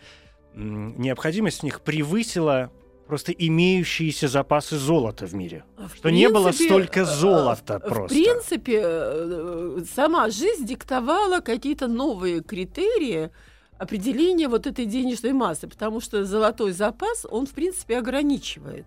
Необходимость 0.55 1.61
в 1.61 1.63
них 1.65 1.83
превысила 1.83 2.71
просто 3.07 3.33
имеющиеся 3.33 4.29
запасы 4.29 4.77
золота 4.77 5.27
в 5.27 5.35
мире. 5.35 5.65
В 5.77 5.95
что 5.95 6.03
принципе, 6.03 6.13
не 6.13 6.29
было 6.29 6.53
столько 6.53 7.01
э, 7.01 7.05
золота 7.05 7.79
в 7.79 7.89
просто. 7.89 8.19
В 8.19 8.23
принципе, 8.23 8.81
э, 8.83 9.79
сама 9.95 10.31
жизнь 10.31 10.67
диктовала 10.67 11.41
какие-то 11.41 11.87
новые 11.87 12.43
критерии 12.43 13.31
определения 13.79 14.49
вот 14.49 14.67
этой 14.67 14.87
денежной 14.87 15.33
массы, 15.33 15.69
потому 15.69 16.01
что 16.01 16.25
золотой 16.25 16.73
запас, 16.73 17.27
он, 17.31 17.47
в 17.47 17.53
принципе, 17.53 17.99
ограничивает. 17.99 18.87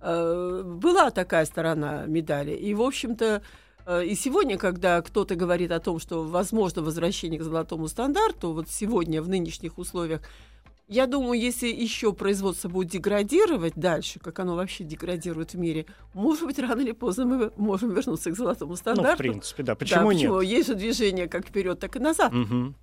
Э, 0.00 0.62
была 0.64 1.10
такая 1.10 1.44
сторона 1.46 2.04
медали. 2.06 2.52
И, 2.52 2.74
в 2.74 2.82
общем-то, 2.82 3.42
э, 3.86 4.04
и 4.04 4.14
сегодня, 4.14 4.58
когда 4.58 5.00
кто-то 5.00 5.34
говорит 5.34 5.70
о 5.72 5.80
том, 5.80 5.98
что 5.98 6.22
возможно 6.22 6.82
возвращение 6.82 7.40
к 7.40 7.42
золотому 7.42 7.88
стандарту, 7.88 8.52
вот 8.52 8.68
сегодня 8.68 9.22
в 9.22 9.28
нынешних 9.28 9.78
условиях 9.78 10.20
я 10.88 11.06
думаю, 11.06 11.40
если 11.40 11.66
еще 11.66 12.12
производство 12.12 12.68
будет 12.68 12.88
деградировать 12.88 13.74
дальше, 13.74 14.20
как 14.20 14.38
оно 14.38 14.54
вообще 14.54 14.84
деградирует 14.84 15.54
в 15.54 15.58
мире, 15.58 15.86
может 16.14 16.44
быть, 16.44 16.58
рано 16.60 16.80
или 16.80 16.92
поздно 16.92 17.26
мы 17.26 17.52
можем 17.56 17.92
вернуться 17.92 18.30
к 18.30 18.36
золотому 18.36 18.76
стандарту. 18.76 19.08
Ну, 19.08 19.14
в 19.14 19.18
принципе, 19.18 19.62
да. 19.64 19.74
Почему 19.74 20.08
да, 20.08 20.14
нет? 20.14 20.30
Почему? 20.30 20.40
Есть 20.40 20.68
же 20.68 20.74
движение 20.74 21.28
как 21.28 21.46
вперед, 21.48 21.80
так 21.80 21.96
и 21.96 21.98
назад. 21.98 22.32
Угу. 22.32 22.74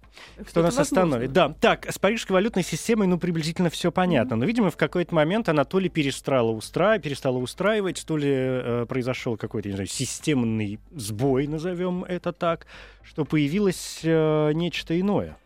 Кто 0.47 0.61
нас 0.61 0.75
возможно. 0.75 0.81
остановит? 0.81 1.31
Да. 1.31 1.55
Так, 1.59 1.89
с 1.89 1.97
парижской 1.97 2.33
валютной 2.33 2.63
системой, 2.63 3.07
ну, 3.07 3.17
приблизительно 3.17 3.69
все 3.69 3.91
понятно. 3.91 4.33
Mm-hmm. 4.33 4.37
Но, 4.37 4.45
видимо, 4.45 4.69
в 4.69 4.77
какой-то 4.77 5.15
момент 5.15 5.49
она 5.49 5.63
то 5.63 5.79
ли 5.79 5.89
перестала, 5.89 6.51
устра... 6.51 6.99
перестала 6.99 7.37
устраивать, 7.37 8.03
то 8.05 8.17
ли 8.17 8.29
э, 8.29 8.85
произошел 8.87 9.37
какой-то, 9.37 9.69
не 9.69 9.75
знаю, 9.75 9.87
системный 9.87 10.79
сбой, 10.91 11.47
назовем 11.47 12.03
это 12.03 12.31
так, 12.31 12.67
что 13.01 13.25
появилось 13.25 14.01
э, 14.03 14.51
нечто 14.53 14.99
иное. 14.99 15.37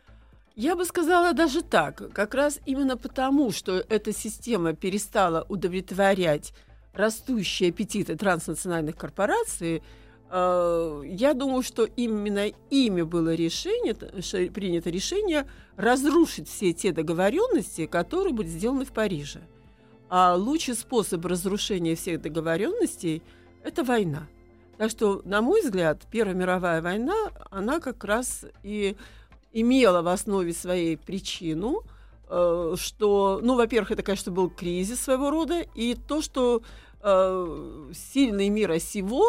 Я 0.57 0.75
бы 0.75 0.85
сказала 0.85 1.33
даже 1.33 1.61
так. 1.61 2.11
Как 2.13 2.33
раз 2.33 2.59
именно 2.65 2.97
потому, 2.97 3.51
что 3.51 3.73
эта 3.89 4.11
система 4.11 4.73
перестала 4.73 5.45
удовлетворять 5.49 6.51
растущие 6.93 7.69
аппетиты 7.69 8.15
транснациональных 8.15 8.95
корпораций, 8.95 9.83
э, 10.31 11.01
я 11.05 11.35
думаю, 11.35 11.61
что 11.61 11.83
именно 11.83 12.47
ими 12.71 13.03
было 13.03 13.35
решение, 13.35 13.93
принято 14.49 14.89
решение 14.89 15.45
разрушить 15.75 16.49
все 16.49 16.73
те 16.73 16.91
договоренности, 16.91 17.85
которые 17.85 18.33
были 18.33 18.47
сделаны 18.47 18.83
в 18.83 18.93
Париже. 18.93 19.41
А 20.09 20.33
лучший 20.33 20.73
способ 20.73 21.23
разрушения 21.23 21.93
всех 21.95 22.19
договоренностей– 22.19 23.21
это 23.63 23.83
война. 23.83 24.27
Так 24.79 24.89
что, 24.89 25.21
на 25.23 25.43
мой 25.43 25.61
взгляд, 25.61 26.07
Первая 26.09 26.33
мировая 26.33 26.81
война, 26.81 27.31
она 27.51 27.79
как 27.79 28.03
раз 28.03 28.43
и 28.63 28.97
имела 29.53 30.01
в 30.01 30.07
основе 30.07 30.53
своей 30.53 30.97
причину, 30.97 31.83
э, 32.29 32.75
что, 32.77 33.39
ну, 33.41 33.55
во-первых, 33.55 33.91
это, 33.91 34.03
конечно, 34.03 34.31
был 34.31 34.49
кризис 34.49 34.99
своего 35.01 35.29
рода, 35.29 35.65
и 35.75 35.95
то, 35.95 36.21
что 36.21 36.61
э, 37.01 37.91
сильные 37.93 38.49
мира 38.49 38.79
сего 38.79 39.25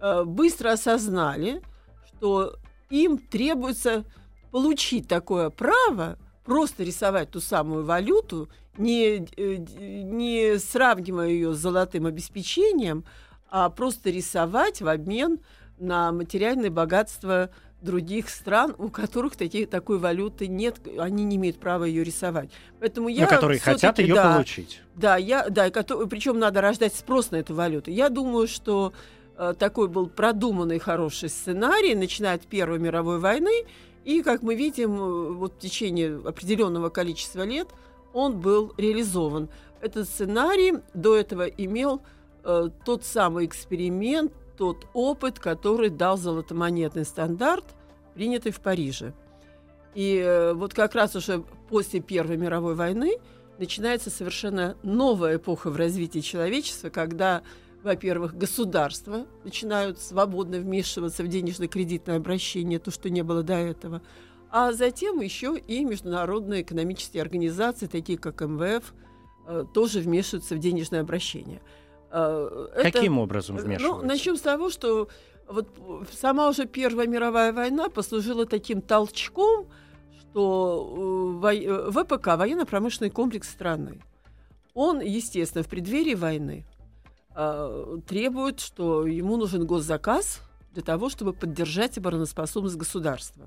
э, 0.00 0.24
быстро 0.24 0.72
осознали, 0.72 1.62
что 2.06 2.56
им 2.90 3.18
требуется 3.18 4.04
получить 4.50 5.08
такое 5.08 5.50
право 5.50 6.18
просто 6.44 6.82
рисовать 6.82 7.30
ту 7.30 7.40
самую 7.40 7.84
валюту, 7.84 8.48
не, 8.78 9.26
э, 9.36 9.56
не 9.56 10.58
сравнивая 10.58 11.28
ее 11.28 11.52
с 11.52 11.58
золотым 11.58 12.06
обеспечением, 12.06 13.04
а 13.50 13.68
просто 13.70 14.10
рисовать 14.10 14.80
в 14.80 14.88
обмен 14.88 15.40
на 15.78 16.12
материальное 16.12 16.70
богатство 16.70 17.50
других 17.80 18.28
стран, 18.28 18.74
у 18.78 18.88
которых 18.88 19.36
такие, 19.36 19.66
такой 19.66 19.98
валюты 19.98 20.48
нет, 20.48 20.76
они 20.98 21.24
не 21.24 21.36
имеют 21.36 21.58
права 21.58 21.84
ее 21.84 22.02
рисовать. 22.02 22.50
Поэтому 22.80 23.08
я 23.08 23.24
Но 23.24 23.28
которые 23.28 23.60
хотят 23.60 23.98
ее 23.98 24.14
да, 24.14 24.34
получить. 24.34 24.82
Да, 24.96 25.16
я, 25.16 25.48
да, 25.48 25.70
причем 25.70 26.38
надо 26.38 26.60
рождать 26.60 26.94
спрос 26.94 27.30
на 27.30 27.36
эту 27.36 27.54
валюту. 27.54 27.90
Я 27.90 28.08
думаю, 28.08 28.48
что 28.48 28.92
э, 29.36 29.54
такой 29.58 29.88
был 29.88 30.08
продуманный 30.08 30.80
хороший 30.80 31.28
сценарий, 31.28 31.94
начиная 31.94 32.34
от 32.34 32.46
Первой 32.46 32.78
мировой 32.80 33.20
войны, 33.20 33.64
и, 34.04 34.22
как 34.22 34.42
мы 34.42 34.56
видим, 34.56 34.94
э, 34.94 35.32
вот 35.34 35.54
в 35.54 35.58
течение 35.58 36.20
определенного 36.24 36.88
количества 36.88 37.44
лет 37.44 37.68
он 38.12 38.40
был 38.40 38.72
реализован. 38.76 39.48
Этот 39.80 40.08
сценарий 40.08 40.78
до 40.94 41.14
этого 41.16 41.44
имел 41.44 42.02
э, 42.42 42.70
тот 42.84 43.04
самый 43.04 43.46
эксперимент, 43.46 44.32
тот 44.58 44.88
опыт, 44.92 45.38
который 45.38 45.88
дал 45.88 46.18
золотомонетный 46.18 47.04
стандарт, 47.04 47.64
принятый 48.14 48.50
в 48.50 48.60
Париже. 48.60 49.14
И 49.94 50.16
э, 50.16 50.52
вот 50.52 50.74
как 50.74 50.94
раз 50.94 51.14
уже 51.14 51.44
после 51.68 52.00
Первой 52.00 52.36
мировой 52.36 52.74
войны 52.74 53.18
начинается 53.58 54.10
совершенно 54.10 54.76
новая 54.82 55.36
эпоха 55.36 55.70
в 55.70 55.76
развитии 55.76 56.18
человечества, 56.18 56.90
когда, 56.90 57.42
во-первых, 57.84 58.36
государства 58.36 59.26
начинают 59.44 60.00
свободно 60.00 60.58
вмешиваться 60.58 61.22
в 61.22 61.28
денежно-кредитное 61.28 62.16
обращение, 62.16 62.80
то, 62.80 62.90
что 62.90 63.10
не 63.10 63.22
было 63.22 63.44
до 63.44 63.54
этого, 63.54 64.02
а 64.50 64.72
затем 64.72 65.20
еще 65.20 65.56
и 65.56 65.84
международные 65.84 66.62
экономические 66.62 67.22
организации, 67.22 67.86
такие 67.86 68.18
как 68.18 68.40
МВФ, 68.40 68.92
э, 69.46 69.64
тоже 69.72 70.00
вмешиваются 70.00 70.56
в 70.56 70.58
денежное 70.58 71.00
обращение– 71.00 71.62
это, 72.10 72.82
Каким 72.82 73.18
образом 73.18 73.58
э, 73.58 73.62
вмешиваются? 73.62 74.02
Ну, 74.02 74.06
начнем 74.06 74.36
с 74.36 74.40
того, 74.40 74.70
что 74.70 75.08
вот 75.46 75.68
сама 76.12 76.48
уже 76.48 76.66
Первая 76.66 77.06
мировая 77.06 77.52
война 77.52 77.88
послужила 77.88 78.46
таким 78.46 78.80
толчком, 78.80 79.68
что 80.20 81.40
э, 81.52 81.90
ВПК, 81.90 82.26
военно-промышленный 82.36 83.10
комплекс 83.10 83.48
страны, 83.48 84.00
он, 84.74 85.00
естественно, 85.00 85.64
в 85.64 85.68
преддверии 85.68 86.14
войны 86.14 86.64
требует, 88.08 88.58
что 88.58 89.06
ему 89.06 89.36
нужен 89.36 89.64
госзаказ 89.64 90.40
для 90.72 90.82
того, 90.82 91.08
чтобы 91.08 91.32
поддержать 91.32 91.96
обороноспособность 91.96 92.74
государства. 92.74 93.46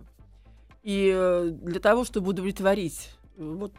И 0.82 1.50
для 1.52 1.80
того, 1.82 2.06
чтобы 2.06 2.30
удовлетворить 2.30 3.10
вот 3.36 3.74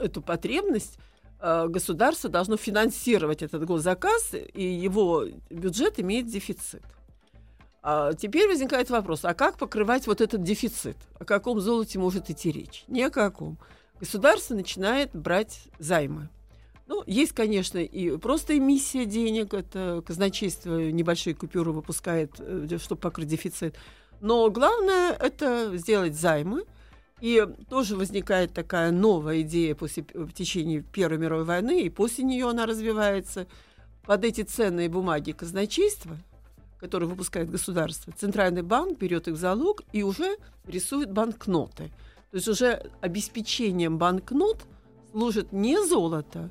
эту 0.00 0.20
потребность, 0.20 0.98
Э, 0.98 1.21
государство 1.42 2.30
должно 2.30 2.56
финансировать 2.56 3.42
этот 3.42 3.64
госзаказ, 3.64 4.34
и 4.54 4.64
его 4.64 5.26
бюджет 5.50 5.98
имеет 5.98 6.28
дефицит. 6.28 6.82
А 7.82 8.12
теперь 8.12 8.48
возникает 8.48 8.90
вопрос, 8.90 9.24
а 9.24 9.34
как 9.34 9.58
покрывать 9.58 10.06
вот 10.06 10.20
этот 10.20 10.44
дефицит? 10.44 10.96
О 11.18 11.24
каком 11.24 11.60
золоте 11.60 11.98
может 11.98 12.30
идти 12.30 12.52
речь? 12.52 12.84
Ни 12.86 13.02
о 13.02 13.10
каком. 13.10 13.58
Государство 13.98 14.54
начинает 14.54 15.10
брать 15.12 15.64
займы. 15.80 16.28
Ну, 16.86 17.02
есть, 17.06 17.32
конечно, 17.32 17.78
и 17.78 18.16
просто 18.18 18.56
эмиссия 18.56 19.04
денег, 19.04 19.52
это 19.52 20.02
казначейство 20.06 20.90
небольшие 20.90 21.34
купюры 21.34 21.72
выпускает, 21.72 22.34
э, 22.38 22.78
чтобы 22.78 23.00
покрыть 23.00 23.28
дефицит. 23.28 23.76
Но 24.20 24.48
главное 24.50 25.12
это 25.12 25.76
сделать 25.76 26.14
займы– 26.14 26.64
и 27.22 27.46
тоже 27.70 27.94
возникает 27.94 28.52
такая 28.52 28.90
новая 28.90 29.42
идея 29.42 29.76
после, 29.76 30.04
в 30.12 30.32
течение 30.32 30.82
Первой 30.82 31.18
мировой 31.18 31.44
войны, 31.44 31.82
и 31.82 31.88
после 31.88 32.24
нее 32.24 32.48
она 32.48 32.66
развивается. 32.66 33.46
Под 34.04 34.24
эти 34.24 34.40
ценные 34.40 34.88
бумаги 34.88 35.30
казначейства, 35.30 36.16
которые 36.80 37.08
выпускает 37.08 37.48
государство, 37.48 38.12
Центральный 38.12 38.62
банк 38.62 38.98
берет 38.98 39.28
их 39.28 39.34
в 39.34 39.36
залог 39.36 39.82
и 39.92 40.02
уже 40.02 40.36
рисует 40.66 41.12
банкноты. 41.12 41.92
То 42.32 42.38
есть 42.38 42.48
уже 42.48 42.90
обеспечением 43.00 43.98
банкнот 43.98 44.66
служит 45.12 45.52
не 45.52 45.80
золото, 45.86 46.50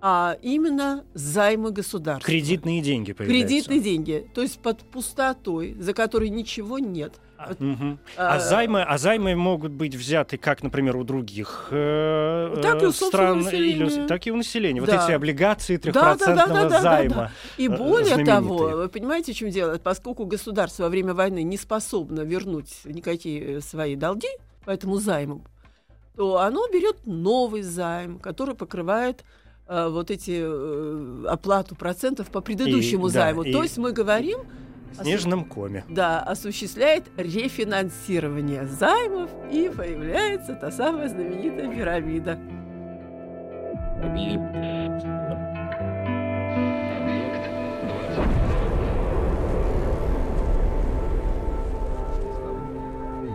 а 0.00 0.36
именно 0.42 1.04
займы 1.14 1.70
государства. 1.70 2.26
Кредитные 2.26 2.82
деньги 2.82 3.12
появляются. 3.12 3.46
Кредитные 3.46 3.80
деньги. 3.80 4.28
То 4.34 4.42
есть 4.42 4.58
под 4.58 4.80
пустотой, 4.80 5.76
за 5.78 5.94
которой 5.94 6.28
ничего 6.28 6.80
нет– 6.80 7.20
Мгм. 7.58 7.98
А, 8.16 8.34
А, 8.36 8.40
займы, 8.40 8.82
а 8.82 8.98
займы 8.98 9.34
могут 9.36 9.72
быть 9.72 9.94
взяты 9.94 10.36
как, 10.38 10.62
например, 10.62 10.96
у 10.96 11.04
других 11.04 11.68
э, 11.70 12.56
Так 12.62 12.82
и 12.82 12.86
у 12.86 12.90
э, 12.90 12.92
стран, 12.92 13.48
или 13.48 14.06
так 14.06 14.26
и 14.26 14.32
у 14.32 14.36
населения. 14.36 14.80
Вот 14.80 14.90
Да. 14.90 15.04
эти 15.04 15.12
облигации 15.12 15.76
Да, 15.76 15.92
да, 15.92 15.92
да, 15.92 16.00
да, 16.02 16.16
трехпроцентного 16.16 16.62
да, 16.62 16.68
да, 16.68 16.80
займа. 16.82 17.14
да. 17.14 17.30
И 17.56 17.66
э, 17.68 17.76
более 17.76 18.14
знаменитые. 18.14 18.26
того, 18.36 18.56
вы 18.82 18.88
понимаете, 18.88 19.32
в 19.32 19.36
чем 19.36 19.50
дело? 19.50 19.78
Поскольку 19.78 20.26
государство 20.26 20.84
во 20.84 20.88
время 20.88 21.14
войны 21.14 21.42
не 21.42 21.56
способно 21.56 22.22
вернуть 22.22 22.80
никакие 22.84 23.58
э, 23.58 23.60
свои 23.60 23.94
долги 23.96 24.28
по 24.64 24.70
этому 24.70 24.96
займу, 24.98 25.42
то 26.16 26.38
оно 26.40 26.66
берет 26.72 26.96
новый 27.06 27.62
займ, 27.62 28.18
который 28.18 28.56
покрывает 28.56 29.24
э, 29.68 29.88
вот 29.88 30.10
эти 30.10 30.40
э, 30.42 31.24
оплату 31.28 31.76
процентов 31.76 32.30
по 32.30 32.40
предыдущему 32.40 33.06
да, 33.06 33.12
займу. 33.12 33.42
и- 33.42 33.52
То 33.52 33.62
есть 33.62 33.78
мы 33.78 33.92
говорим, 33.92 34.40
снежном 34.94 35.44
коме. 35.44 35.84
да, 35.88 36.20
осуществляет 36.20 37.04
рефинансирование 37.16 38.66
займов, 38.66 39.30
и 39.50 39.68
появляется 39.68 40.54
та 40.54 40.70
самая 40.70 41.08
знаменитая 41.08 41.68
пирамида. 41.74 42.38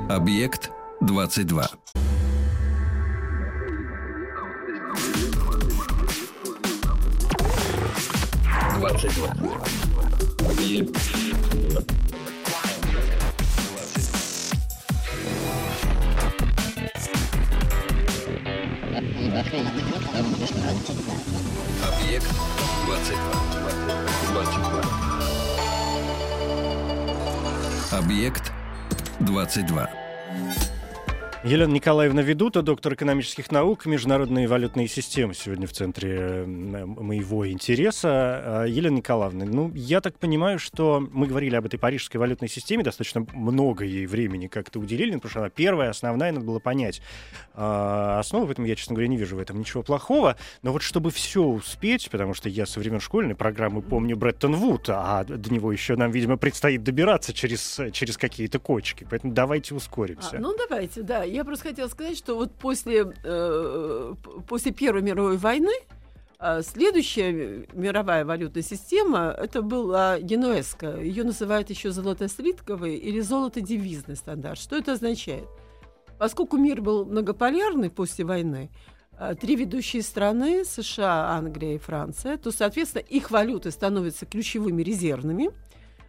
Объект 0.09 0.71
22. 1.01 1.69
Двадцать 8.77 9.15
два. 9.15 9.33
Объект. 19.33 19.55
Объект 21.83 22.27
22. 22.85 23.17
22. 24.29 24.83
Объект 27.91 28.51
22. 29.23 29.87
Елена 31.45 31.73
Николаевна 31.73 32.21
Ведута, 32.21 32.61
доктор 32.61 32.93
экономических 32.93 33.51
наук, 33.51 33.85
международные 33.85 34.47
валютные 34.47 34.87
системы 34.87 35.33
сегодня 35.33 35.67
в 35.67 35.73
центре 35.73 36.15
э, 36.17 36.45
моего 36.45 37.49
интереса. 37.51 38.09
А, 38.09 38.63
Елена 38.63 38.95
Николаевна, 38.95 39.43
ну, 39.43 39.69
я 39.75 39.99
так 39.99 40.17
понимаю, 40.17 40.57
что 40.57 41.05
мы 41.11 41.27
говорили 41.27 41.57
об 41.57 41.65
этой 41.65 41.77
парижской 41.77 42.17
валютной 42.17 42.47
системе, 42.47 42.85
достаточно 42.85 43.27
много 43.33 43.83
ей 43.83 44.05
времени 44.05 44.47
как-то 44.47 44.79
уделили, 44.79 45.15
потому 45.15 45.29
что 45.31 45.39
она 45.41 45.49
первая, 45.49 45.89
основная, 45.89 46.31
надо 46.31 46.45
было 46.45 46.59
понять 46.59 47.01
а, 47.53 48.19
основу, 48.19 48.45
поэтому 48.45 48.65
я, 48.65 48.77
честно 48.77 48.95
говоря, 48.95 49.09
не 49.09 49.17
вижу 49.17 49.35
в 49.35 49.39
этом 49.39 49.59
ничего 49.59 49.83
плохого. 49.83 50.37
Но 50.61 50.71
вот 50.71 50.81
чтобы 50.81 51.11
все 51.11 51.43
успеть, 51.43 52.09
потому 52.09 52.33
что 52.33 52.47
я 52.47 52.65
со 52.65 52.79
времен 52.79 53.01
школьной 53.01 53.35
программы 53.35 53.81
помню 53.81 54.15
Бреттон 54.15 54.55
Вуд, 54.55 54.85
а 54.87 55.25
до 55.25 55.53
него 55.53 55.73
еще 55.73 55.97
нам, 55.97 56.09
видимо, 56.09 56.37
предстоит 56.37 56.83
добираться 56.83 57.33
через, 57.33 57.81
через 57.91 58.15
какие-то 58.15 58.59
кочки, 58.59 59.05
поэтому 59.09 59.33
давайте 59.33 59.75
ускоримся. 59.75 60.37
А, 60.37 60.39
ну, 60.39 60.55
давайте, 60.55 61.01
да. 61.01 61.32
Я 61.33 61.43
просто 61.45 61.69
хотела 61.69 61.87
сказать, 61.87 62.15
что 62.15 62.35
вот 62.35 62.51
после, 62.53 63.11
э, 63.23 64.13
после 64.47 64.71
Первой 64.71 65.01
мировой 65.01 65.37
войны 65.37 65.73
а, 66.37 66.61
следующая 66.61 67.65
мировая 67.73 68.23
валютная 68.23 68.61
система 68.61 69.35
это 69.35 69.63
была 69.63 70.19
генуэзская. 70.19 71.01
Ее 71.01 71.23
называют 71.23 71.71
еще 71.71 71.89
золотослитковый 71.89 72.97
или 72.97 73.19
золотодевизный 73.19 74.15
стандарт. 74.15 74.59
Что 74.59 74.77
это 74.77 74.91
означает? 74.91 75.47
Поскольку 76.19 76.57
мир 76.57 76.83
был 76.83 77.03
многополярный 77.03 77.89
после 77.89 78.25
войны, 78.25 78.69
а, 79.17 79.33
три 79.33 79.55
ведущие 79.55 80.03
страны, 80.03 80.63
США, 80.63 81.31
Англия 81.31 81.77
и 81.77 81.79
Франция, 81.79 82.37
то, 82.37 82.51
соответственно, 82.51 83.01
их 83.09 83.31
валюты 83.31 83.71
становятся 83.71 84.27
ключевыми 84.27 84.83
резервными. 84.83 85.49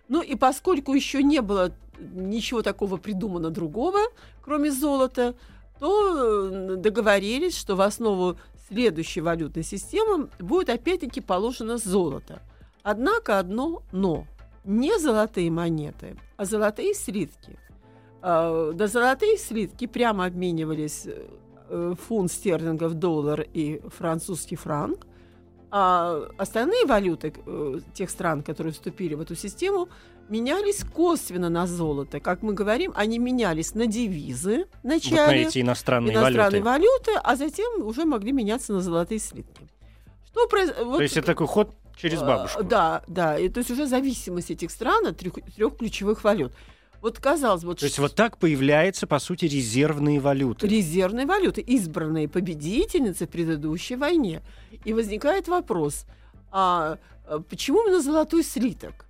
Ну 0.08 0.20
и 0.20 0.34
поскольку 0.34 0.92
еще 0.92 1.22
не 1.22 1.40
было 1.40 1.72
ничего 1.98 2.62
такого 2.62 2.96
придумано 2.96 3.50
другого, 3.50 3.98
кроме 4.42 4.70
золота, 4.70 5.34
то 5.78 6.16
э, 6.16 6.76
договорились, 6.76 7.56
что 7.56 7.76
в 7.76 7.80
основу 7.80 8.36
следующей 8.68 9.20
валютной 9.20 9.62
системы 9.62 10.28
будет 10.38 10.70
опять-таки 10.70 11.20
положено 11.20 11.78
золото. 11.78 12.42
Однако 12.82 13.38
одно 13.38 13.82
но. 13.92 14.26
Не 14.64 14.98
золотые 14.98 15.50
монеты, 15.50 16.16
а 16.38 16.46
золотые 16.46 16.94
слитки. 16.94 17.58
На 18.22 18.86
золотые 18.86 19.36
слитки 19.36 19.86
прямо 19.86 20.24
обменивались 20.24 21.06
э, 21.68 21.94
фунт 22.08 22.32
стерлингов, 22.32 22.94
доллар 22.94 23.46
и 23.52 23.82
французский 23.98 24.56
франк. 24.56 25.06
А 25.76 26.28
остальные 26.38 26.86
валюты 26.86 27.34
э, 27.34 27.80
тех 27.94 28.08
стран, 28.08 28.44
которые 28.44 28.72
вступили 28.72 29.14
в 29.14 29.20
эту 29.20 29.34
систему, 29.34 29.88
менялись 30.28 30.84
косвенно 30.84 31.48
на 31.48 31.66
золото. 31.66 32.20
Как 32.20 32.42
мы 32.42 32.52
говорим, 32.52 32.92
они 32.94 33.18
менялись 33.18 33.74
на 33.74 33.88
девизы 33.88 34.66
Вот 34.84 34.84
на 34.84 34.98
эти 35.48 35.60
иностранные, 35.62 36.14
иностранные 36.14 36.62
валюты. 36.62 36.62
валюты, 36.62 37.20
а 37.20 37.34
затем 37.34 37.84
уже 37.84 38.04
могли 38.04 38.30
меняться 38.30 38.72
на 38.72 38.82
золотые 38.82 39.18
слитки. 39.18 39.68
Что 40.28 40.46
произ... 40.46 40.70
вот, 40.80 40.98
То 40.98 41.02
есть 41.02 41.16
это 41.16 41.26
такой 41.26 41.48
ход 41.48 41.74
через 41.96 42.22
э, 42.22 42.24
бабушку. 42.24 42.62
Да, 42.62 43.02
да. 43.08 43.36
И, 43.36 43.48
то 43.48 43.58
есть 43.58 43.72
уже 43.72 43.88
зависимость 43.88 44.52
этих 44.52 44.70
стран 44.70 45.08
от 45.08 45.18
трех, 45.18 45.34
трех 45.56 45.76
ключевых 45.76 46.22
валют. 46.22 46.52
Вот 47.04 47.18
казалось 47.18 47.60
бы, 47.64 47.68
вот 47.68 47.80
То 47.80 47.84
есть 47.84 47.98
вот 47.98 48.14
так 48.14 48.38
появляются, 48.38 49.06
по 49.06 49.18
сути, 49.18 49.44
резервные 49.44 50.20
валюты. 50.20 50.66
резервные 50.66 51.26
валюты, 51.26 51.60
избранные 51.60 52.30
победительницы 52.30 53.26
в 53.26 53.28
предыдущей 53.28 53.96
войне. 53.96 54.40
И 54.86 54.94
возникает 54.94 55.46
вопрос, 55.46 56.06
а 56.50 56.96
э, 57.28 57.40
почему 57.50 57.82
именно 57.82 58.00
золотой 58.00 58.42
слиток? 58.42 59.04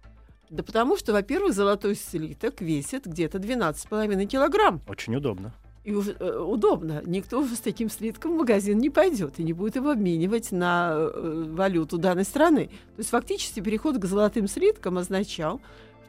Да 0.50 0.64
потому 0.64 0.96
что, 0.96 1.12
во-первых, 1.12 1.54
золотой 1.54 1.94
слиток 1.94 2.60
весит 2.60 3.06
где-то 3.06 3.38
12,5 3.38 4.26
килограмм. 4.26 4.80
Очень 4.88 5.14
удобно. 5.14 5.54
И 5.84 5.94
уже, 5.94 6.16
э, 6.18 6.36
удобно. 6.36 7.00
Никто 7.06 7.38
уже 7.38 7.54
с 7.54 7.60
таким 7.60 7.88
слитком 7.90 8.32
в 8.32 8.38
магазин 8.38 8.76
не 8.78 8.90
пойдет 8.90 9.38
и 9.38 9.44
не 9.44 9.52
будет 9.52 9.76
его 9.76 9.90
обменивать 9.90 10.50
на 10.50 10.94
э, 10.96 11.44
валюту 11.46 11.98
данной 11.98 12.24
страны. 12.24 12.66
То 12.96 12.98
есть 12.98 13.10
фактически 13.10 13.60
переход 13.60 13.98
к 13.98 14.04
золотым 14.04 14.48
слиткам 14.48 14.98
означал, 14.98 15.60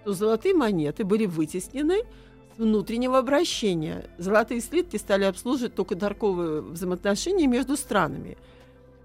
что 0.05 0.13
золотые 0.13 0.53
монеты 0.53 1.03
были 1.03 1.25
вытеснены 1.25 2.03
с 2.55 2.59
внутреннего 2.59 3.17
обращения. 3.17 4.05
Золотые 4.19 4.61
слитки 4.61 4.97
стали 4.97 5.23
обслуживать 5.23 5.73
только 5.73 5.95
торговые 5.95 6.61
взаимоотношения 6.61 7.47
между 7.47 7.75
странами. 7.75 8.37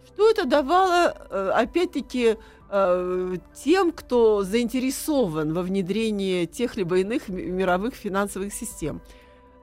Что 0.06 0.30
это 0.30 0.44
давало, 0.44 1.14
э, 1.30 1.52
опять-таки, 1.54 2.36
э, 2.68 3.36
тем, 3.54 3.92
кто 3.92 4.42
заинтересован 4.42 5.54
во 5.54 5.62
внедрении 5.62 6.44
тех 6.44 6.76
либо 6.76 6.98
иных 6.98 7.28
ми- 7.28 7.46
мировых 7.46 7.94
финансовых 7.94 8.52
систем? 8.52 9.00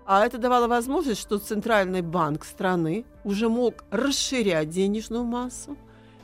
А 0.07 0.25
это 0.25 0.39
давало 0.39 0.67
возможность, 0.67 1.21
что 1.21 1.37
Центральный 1.37 2.01
банк 2.01 2.45
страны 2.45 3.05
уже 3.23 3.47
мог 3.47 3.83
расширять 3.91 4.69
денежную 4.71 5.23
массу, 5.23 5.77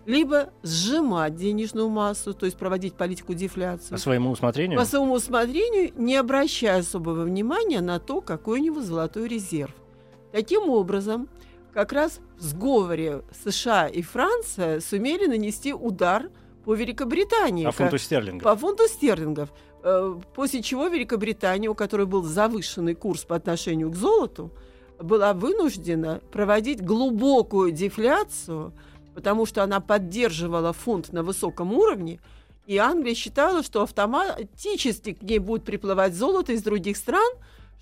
либо 0.06 0.50
сжимать 0.64 1.36
денежную 1.36 1.90
массу, 1.90 2.34
то 2.34 2.46
есть 2.46 2.58
проводить 2.58 2.94
политику 2.96 3.34
дефляции 3.34 3.92
По 3.92 3.98
своему 3.98 4.32
усмотрению. 4.32 4.78
по 4.78 4.86
своему 4.86 5.14
усмотрению, 5.14 5.92
не 5.96 6.16
обращая 6.16 6.80
особого 6.80 7.24
внимания 7.24 7.82
на 7.82 8.00
то, 8.00 8.22
какой 8.22 8.60
у 8.60 8.64
него 8.64 8.82
золотой 8.82 9.28
резерв. 9.28 9.72
Таким 10.32 10.70
образом, 10.70 11.30
как 11.74 11.94
раз 11.94 12.20
в 12.38 12.44
сговоре 12.44 13.22
США 13.46 13.88
и 13.88 14.02
Франция 14.02 14.80
сумели 14.80 15.26
нанести 15.28 15.74
удар 15.74 16.30
по 16.66 16.74
Великобритании. 16.76 17.66
По 17.66 17.72
фунту 17.72 17.98
стерлингов. 17.98 18.44
по 18.44 18.56
фунту 18.56 18.84
стерлингов. 18.88 19.50
Э, 19.84 20.16
После 20.36 20.62
чего 20.62 20.88
Великобритания, 20.88 21.68
у 21.70 21.76
которой 21.76 22.06
был 22.06 22.24
завышенный 22.24 22.96
курс 22.96 23.24
по 23.26 23.36
отношению 23.36 23.90
к 23.92 23.96
золоту, 23.96 24.52
была 25.00 25.34
вынуждена 25.34 26.22
проводить 26.32 26.82
глубокую 26.82 27.72
дефляцию, 27.72 28.74
потому 29.14 29.46
что 29.46 29.64
она 29.64 29.80
поддерживала 29.80 30.74
фунт 30.74 31.12
на 31.14 31.24
высоком 31.24 31.74
уровне, 31.74 32.20
и 32.66 32.78
Англия 32.78 33.14
считала, 33.16 33.62
что 33.64 33.82
автоматически 33.84 35.14
к 35.14 35.22
ней 35.22 35.40
будет 35.40 35.64
приплывать 35.64 36.14
золото 36.16 36.54
из 36.54 36.64
других 36.64 36.98
стран, 36.98 37.32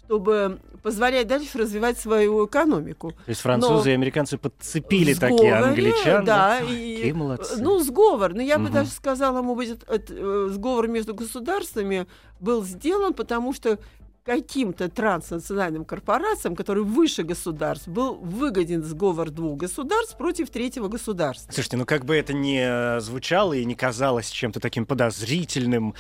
чтобы 0.06 0.60
позволять 0.84 1.28
дальше 1.28 1.58
развивать 1.58 1.98
свою 2.00 2.46
экономику. 2.46 3.12
То 3.12 3.30
есть 3.30 3.42
французы 3.42 3.86
Но 3.86 3.92
и 3.92 3.94
американцы 3.94 4.38
подцепили 4.38 5.14
В 5.14 5.20
такие 5.20 5.38
сговоре, 5.54 5.70
англичан. 5.70 6.26
Да, 6.26 6.60
Ой, 6.62 6.76
и, 6.76 7.14
молодцы. 7.14 7.62
Ну, 7.62 7.80
сговор. 7.80 8.34
Но 8.34 8.42
я 8.42 8.58
бы 8.58 8.66
Мгм. 8.66 8.74
даже 8.74 8.90
сказала, 8.90 9.42
может 9.42 9.78
быть, 9.78 9.84
это, 9.88 10.14
э, 10.14 10.48
сговор 10.52 10.88
между 10.88 11.14
государствами 11.14 12.08
был 12.40 12.64
сделан, 12.64 13.14
потому 13.14 13.54
что 13.54 13.78
каким-то 14.24 14.88
транснациональным 14.88 15.84
корпорациям, 15.84 16.56
которые 16.56 16.84
выше 16.84 17.24
государств, 17.24 17.88
был 17.88 18.16
выгоден 18.16 18.84
сговор 18.84 19.32
двух 19.32 19.58
государств 19.58 20.16
против 20.16 20.50
третьего 20.50 20.88
государства. 20.88 21.52
Слушайте, 21.52 21.78
ну 21.78 21.86
как 21.86 22.06
бы 22.06 22.16
это 22.16 22.32
ни 22.34 23.00
звучало 23.00 23.54
и 23.54 23.66
не 23.66 23.74
казалось 23.76 24.30
чем-то 24.30 24.60
таким 24.60 24.86
подозрительным, 24.86 25.96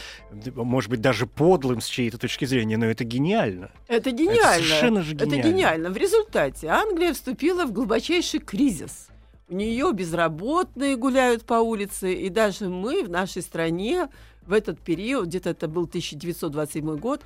может 0.55 0.89
быть, 0.89 1.01
даже 1.01 1.25
подлым 1.25 1.81
с 1.81 1.87
чьей-то 1.87 2.19
точки 2.19 2.45
зрения, 2.45 2.77
но 2.77 2.85
это 2.85 3.03
гениально. 3.03 3.71
Это 3.87 4.11
гениально. 4.11 4.39
Это 4.39 4.63
совершенно 4.65 5.01
же 5.01 5.15
гениально. 5.15 5.39
Это 5.39 5.49
гениально. 5.49 5.89
В 5.89 5.97
результате 5.97 6.67
Англия 6.67 7.13
вступила 7.13 7.65
в 7.65 7.71
глубочайший 7.71 8.39
кризис. 8.39 9.07
У 9.49 9.55
нее 9.55 9.91
безработные 9.93 10.95
гуляют 10.95 11.43
по 11.45 11.55
улице, 11.55 12.13
и 12.13 12.29
даже 12.29 12.69
мы 12.69 13.03
в 13.03 13.09
нашей 13.09 13.41
стране 13.41 14.07
в 14.43 14.53
этот 14.53 14.79
период, 14.79 15.25
где-то 15.25 15.49
это 15.49 15.67
был 15.67 15.83
1927 15.83 16.97
год, 16.97 17.21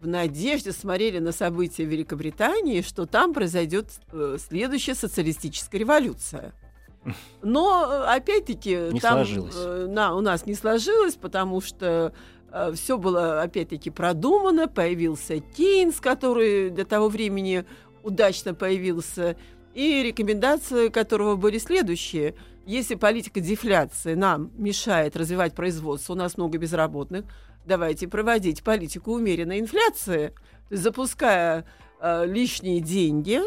в 0.00 0.06
надежде 0.06 0.72
смотрели 0.72 1.18
на 1.18 1.30
события 1.30 1.84
в 1.84 1.88
Великобритании, 1.88 2.80
что 2.80 3.04
там 3.06 3.34
произойдет 3.34 3.86
э, 4.12 4.38
следующая 4.40 4.94
социалистическая 4.94 5.78
революция. 5.78 6.54
Но 7.42 7.86
э, 7.86 8.04
опять-таки 8.04 8.88
не 8.92 9.00
там 9.00 9.24
сложилось. 9.24 9.54
Э, 9.56 9.86
на, 9.88 10.16
у 10.16 10.22
нас 10.22 10.46
не 10.46 10.54
сложилось, 10.54 11.16
потому 11.16 11.60
что 11.60 12.14
э, 12.50 12.72
все 12.74 12.96
было 12.96 13.42
опять-таки 13.42 13.90
продумано, 13.90 14.68
появился 14.68 15.40
Кейнс, 15.40 16.00
который 16.00 16.70
до 16.70 16.86
того 16.86 17.08
времени 17.08 17.66
удачно 18.02 18.54
появился, 18.54 19.36
и 19.74 20.02
рекомендации 20.02 20.88
которого 20.88 21.36
были 21.36 21.58
следующие. 21.58 22.34
Если 22.64 22.94
политика 22.94 23.40
дефляции 23.40 24.14
нам 24.14 24.50
мешает 24.56 25.16
развивать 25.16 25.54
производство, 25.54 26.14
у 26.14 26.16
нас 26.16 26.38
много 26.38 26.56
безработных, 26.56 27.24
давайте 27.64 28.08
проводить 28.08 28.62
политику 28.62 29.12
умеренной 29.12 29.60
инфляции, 29.60 30.32
запуская 30.70 31.64
э, 32.00 32.26
лишние 32.26 32.80
деньги, 32.80 33.40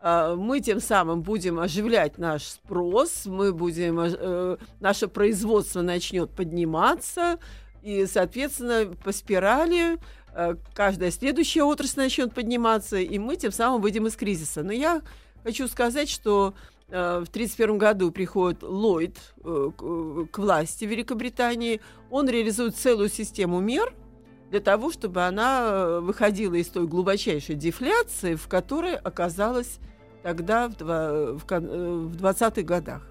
э, 0.00 0.34
мы 0.36 0.60
тем 0.60 0.80
самым 0.80 1.22
будем 1.22 1.58
оживлять 1.58 2.18
наш 2.18 2.44
спрос, 2.44 3.26
мы 3.26 3.52
будем, 3.52 4.00
э, 4.00 4.56
наше 4.80 5.08
производство 5.08 5.82
начнет 5.82 6.30
подниматься, 6.30 7.38
и, 7.82 8.06
соответственно, 8.06 8.94
по 9.04 9.12
спирали 9.12 9.98
э, 10.34 10.54
каждая 10.74 11.10
следующая 11.10 11.62
отрасль 11.62 12.00
начнет 12.00 12.32
подниматься, 12.32 12.96
и 12.96 13.18
мы 13.18 13.36
тем 13.36 13.52
самым 13.52 13.82
выйдем 13.82 14.06
из 14.06 14.16
кризиса. 14.16 14.62
Но 14.62 14.72
я 14.72 15.02
хочу 15.42 15.68
сказать, 15.68 16.08
что 16.08 16.54
в 16.92 17.28
1931 17.30 17.78
году 17.78 18.10
приходит 18.10 18.62
Ллойд 18.62 19.16
э, 19.42 19.70
э, 19.80 20.26
к 20.30 20.38
власти 20.38 20.84
Великобритании. 20.84 21.80
Он 22.10 22.28
реализует 22.28 22.76
целую 22.76 23.08
систему 23.08 23.60
мер 23.60 23.94
для 24.50 24.60
того, 24.60 24.92
чтобы 24.92 25.22
она 25.22 26.00
выходила 26.00 26.54
из 26.54 26.68
той 26.68 26.86
глубочайшей 26.86 27.54
дефляции, 27.54 28.34
в 28.34 28.46
которой 28.46 28.94
оказалась 28.94 29.78
тогда 30.22 30.68
в 30.68 31.44
20-х 31.46 32.62
годах. 32.62 33.08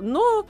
Но 0.00 0.46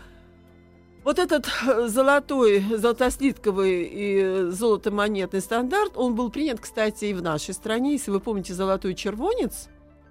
вот 1.02 1.18
этот 1.18 1.48
золотой, 1.86 2.60
золотослитковый 2.60 3.88
и 3.90 4.50
золотомонетный 4.50 5.40
стандарт, 5.40 5.92
он 5.96 6.14
был 6.14 6.30
принят, 6.30 6.60
кстати, 6.60 7.06
и 7.06 7.14
в 7.14 7.22
нашей 7.22 7.54
стране. 7.54 7.92
Если 7.92 8.10
вы 8.10 8.20
помните 8.20 8.52
золотой 8.52 8.94
червонец, 8.94 9.68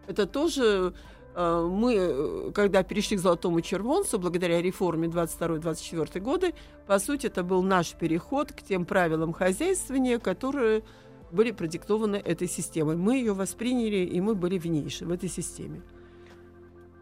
это 0.07 0.25
тоже 0.25 0.65
Э, 0.89 0.91
мы, 1.35 1.95
э, 1.95 2.51
когда 2.53 2.83
перешли 2.83 3.17
к 3.17 3.19
золотому 3.19 3.61
червонцу, 3.61 4.19
благодаря 4.19 4.61
реформе 4.61 5.07
22-24 5.07 6.19
годы, 6.21 6.53
по 6.87 6.99
сути, 6.99 7.27
это 7.27 7.43
был 7.43 7.61
наш 7.61 7.93
переход 7.93 8.51
к 8.51 8.61
тем 8.61 8.85
правилам 8.85 9.33
хозяйствования, 9.33 10.19
которые 10.19 10.83
были 11.31 11.51
продиктованы 11.51 12.15
этой 12.15 12.47
системой. 12.47 12.95
Мы 12.95 13.17
ее 13.17 13.33
восприняли, 13.33 14.05
и 14.05 14.21
мы 14.21 14.35
были 14.35 14.57
в 14.57 14.65
ней, 14.65 14.87
в 15.01 15.11
этой 15.11 15.29
системе. 15.29 15.81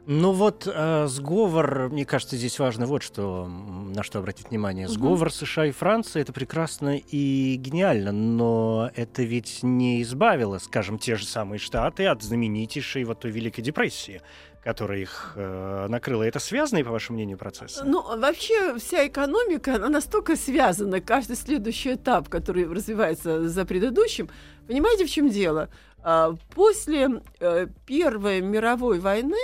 Ну 0.05 0.33
вот 0.33 0.67
э, 0.67 1.07
сговор, 1.07 1.89
мне 1.89 2.05
кажется, 2.05 2.35
здесь 2.35 2.59
важно 2.59 2.85
вот 2.85 3.03
что, 3.03 3.47
на 3.47 4.03
что 4.03 4.19
обратить 4.19 4.49
внимание. 4.49 4.89
Сговор 4.89 5.27
угу. 5.27 5.33
США 5.33 5.67
и 5.67 5.71
Франции 5.71 6.21
это 6.21 6.33
прекрасно 6.33 6.97
и 6.97 7.55
гениально, 7.55 8.11
но 8.11 8.91
это 8.95 9.23
ведь 9.23 9.59
не 9.63 10.01
избавило, 10.01 10.57
скажем, 10.59 10.99
те 10.99 11.15
же 11.15 11.25
самые 11.25 11.59
Штаты 11.59 12.05
от 12.07 12.21
знаменитейшей 12.21 13.05
вот 13.05 13.21
той 13.21 13.31
Великой 13.31 13.61
депрессии 13.61 14.21
которая 14.63 14.99
их 14.99 15.33
э, 15.35 15.87
накрыла. 15.89 16.23
Это 16.23 16.39
связанный, 16.39 16.85
по 16.85 16.91
вашему 16.91 17.17
мнению, 17.17 17.37
процесс? 17.37 17.81
Ну, 17.83 18.01
вообще 18.17 18.77
вся 18.77 19.05
экономика, 19.05 19.75
она 19.75 19.89
настолько 19.89 20.37
связана, 20.37 21.01
каждый 21.01 21.35
следующий 21.35 21.95
этап, 21.95 22.29
который 22.29 22.65
развивается 22.65 23.49
за 23.49 23.65
предыдущим. 23.65 24.29
Понимаете, 24.65 25.05
в 25.05 25.09
чем 25.09 25.27
дело? 25.27 25.67
А, 26.01 26.33
после 26.55 27.21
э, 27.41 27.67
Первой 27.85 28.39
мировой 28.39 28.99
войны 28.99 29.37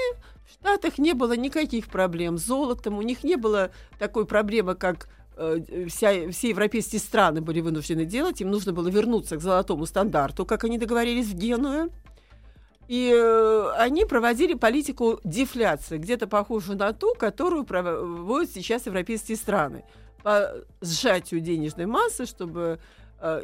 в 0.50 0.54
Штатах 0.54 0.98
не 0.98 1.14
было 1.14 1.34
никаких 1.34 1.88
проблем 1.88 2.38
с 2.38 2.46
золотом, 2.46 2.98
у 2.98 3.02
них 3.04 3.24
не 3.24 3.36
было 3.36 3.70
такой 4.00 4.26
проблемы, 4.26 4.74
как 4.74 5.08
э, 5.38 5.86
вся, 5.88 6.32
все 6.32 6.50
европейские 6.50 7.00
страны 7.00 7.42
были 7.42 7.62
вынуждены 7.62 8.06
делать, 8.06 8.42
им 8.42 8.50
нужно 8.50 8.74
было 8.74 8.88
вернуться 8.88 9.38
к 9.38 9.42
золотому 9.42 9.86
стандарту, 9.86 10.46
как 10.46 10.64
они 10.64 10.80
договорились 10.80 11.28
в 11.28 11.36
Генуе. 11.36 11.90
И 12.88 13.14
э, 13.16 13.72
они 13.78 14.06
проводили 14.06 14.56
политику 14.56 15.20
дефляции, 15.24 16.00
где-то 16.00 16.26
похожую 16.26 16.80
на 16.80 16.94
ту, 16.94 17.14
которую 17.14 17.64
проводят 17.64 18.50
сейчас 18.52 18.88
европейские 18.88 19.38
страны. 19.38 19.84
По 20.24 20.56
сжатию 20.82 21.42
денежной 21.42 21.86
массы, 21.86 22.26
чтобы 22.26 22.80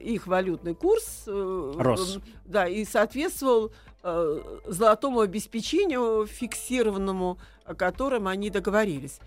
их 0.01 0.27
валютный 0.27 0.75
курс 0.75 1.23
э, 1.27 1.73
рос. 1.77 2.19
Да, 2.45 2.67
и 2.67 2.85
соответствовал 2.85 3.71
Э, 4.07 4.39
золотому 4.67 5.21
обеспечению 5.21 6.27
фиксированному, 6.27 7.39
о 7.63 7.73
котором 7.73 8.27
они 8.27 8.51
договорились. 8.51 9.19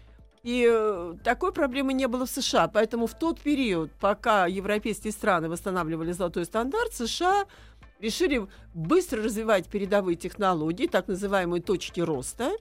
И 0.44 0.64
э, 0.70 1.14
такой 1.24 1.52
проблемы 1.52 1.92
не 1.94 2.06
было 2.06 2.26
в 2.26 2.30
США. 2.30 2.68
Поэтому 2.68 3.08
в 3.08 3.18
тот 3.18 3.40
период, 3.40 3.90
пока 3.98 4.46
европейские 4.46 5.12
страны 5.12 5.48
восстанавливали 5.48 6.12
золотой 6.12 6.44
стандарт, 6.44 6.94
США 6.94 7.46
решили 7.98 8.46
быстро 8.72 9.20
развивать 9.20 9.66
передовые 9.66 10.14
технологии, 10.14 10.86
так 10.86 11.08
называемые 11.08 11.60
точки 11.60 12.00
роста, 12.00 12.52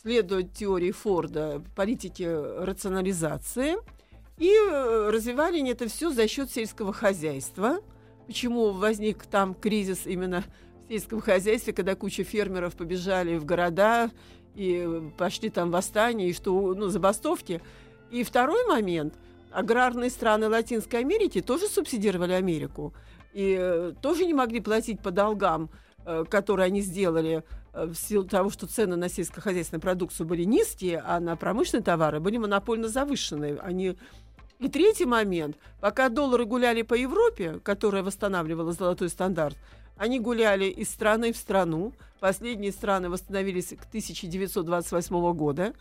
следуя 0.00 0.44
теории 0.44 0.92
Форда 0.92 1.62
политики 1.76 2.24
рационализации, 2.64 3.76
и 4.38 4.50
э, 4.50 5.10
развивали 5.10 5.58
они 5.58 5.70
это 5.70 5.88
все 5.88 6.10
за 6.10 6.28
счет 6.28 6.50
сельского 6.50 6.92
хозяйства. 6.92 7.80
Почему 8.26 8.70
возник 8.70 9.24
там 9.26 9.54
кризис 9.54 10.06
именно 10.06 10.44
сельском 10.88 11.20
хозяйстве, 11.20 11.72
когда 11.72 11.94
куча 11.94 12.24
фермеров 12.24 12.76
побежали 12.76 13.36
в 13.36 13.44
города 13.44 14.10
и 14.54 15.10
пошли 15.16 15.50
там 15.50 15.70
восстания, 15.70 16.28
и 16.28 16.32
что, 16.32 16.74
ну, 16.74 16.88
забастовки. 16.88 17.60
И 18.10 18.24
второй 18.24 18.66
момент. 18.66 19.14
Аграрные 19.50 20.10
страны 20.10 20.48
Латинской 20.48 21.00
Америки 21.00 21.40
тоже 21.40 21.68
субсидировали 21.68 22.32
Америку. 22.32 22.92
И 23.32 23.56
э, 23.58 23.92
тоже 24.02 24.26
не 24.26 24.34
могли 24.34 24.60
платить 24.60 25.00
по 25.00 25.10
долгам, 25.10 25.70
э, 26.04 26.24
которые 26.28 26.66
они 26.66 26.82
сделали 26.82 27.44
э, 27.72 27.86
в 27.86 27.94
силу 27.94 28.24
того, 28.24 28.50
что 28.50 28.66
цены 28.66 28.96
на 28.96 29.08
сельскохозяйственную 29.08 29.80
продукцию 29.80 30.26
были 30.26 30.44
низкие, 30.44 31.02
а 31.04 31.18
на 31.20 31.34
промышленные 31.36 31.82
товары 31.82 32.20
были 32.20 32.36
монопольно 32.36 32.88
завышенные. 32.88 33.58
Они 33.58 33.96
и 34.58 34.68
третий 34.68 35.06
момент. 35.06 35.56
Пока 35.80 36.08
доллары 36.08 36.44
гуляли 36.44 36.82
по 36.82 36.94
Европе, 36.94 37.60
которая 37.62 38.02
восстанавливала 38.02 38.72
золотой 38.72 39.08
стандарт, 39.08 39.56
они 39.96 40.20
гуляли 40.20 40.66
из 40.66 40.90
страны 40.90 41.32
в 41.32 41.36
страну. 41.36 41.92
Последние 42.20 42.72
страны 42.72 43.08
восстановились 43.10 43.68
к 43.68 43.84
1928 43.86 45.32
года. 45.32 45.74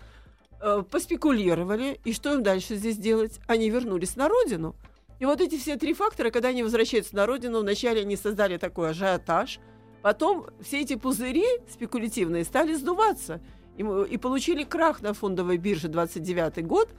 Э, 0.61 0.83
поспекулировали. 0.89 1.99
И 2.03 2.13
что 2.13 2.33
им 2.33 2.43
дальше 2.43 2.75
здесь 2.75 2.97
делать? 2.97 3.39
Они 3.47 3.69
вернулись 3.69 4.15
на 4.15 4.27
родину. 4.27 4.75
И 5.19 5.25
вот 5.25 5.41
эти 5.41 5.57
все 5.57 5.77
три 5.77 5.93
фактора, 5.93 6.29
когда 6.29 6.49
они 6.49 6.63
возвращаются 6.63 7.15
на 7.15 7.25
родину, 7.25 7.61
вначале 7.61 8.01
они 8.01 8.15
создали 8.15 8.57
такой 8.57 8.91
ажиотаж, 8.91 9.59
потом 10.03 10.45
все 10.61 10.81
эти 10.81 10.95
пузыри 10.95 11.45
спекулятивные 11.71 12.43
стали 12.43 12.73
сдуваться. 12.75 13.41
И, 13.77 13.81
и 13.81 14.17
получили 14.17 14.63
крах 14.63 15.01
на 15.01 15.13
фондовой 15.13 15.57
бирже 15.57 15.87
29 15.87 16.65
год, 16.65 16.89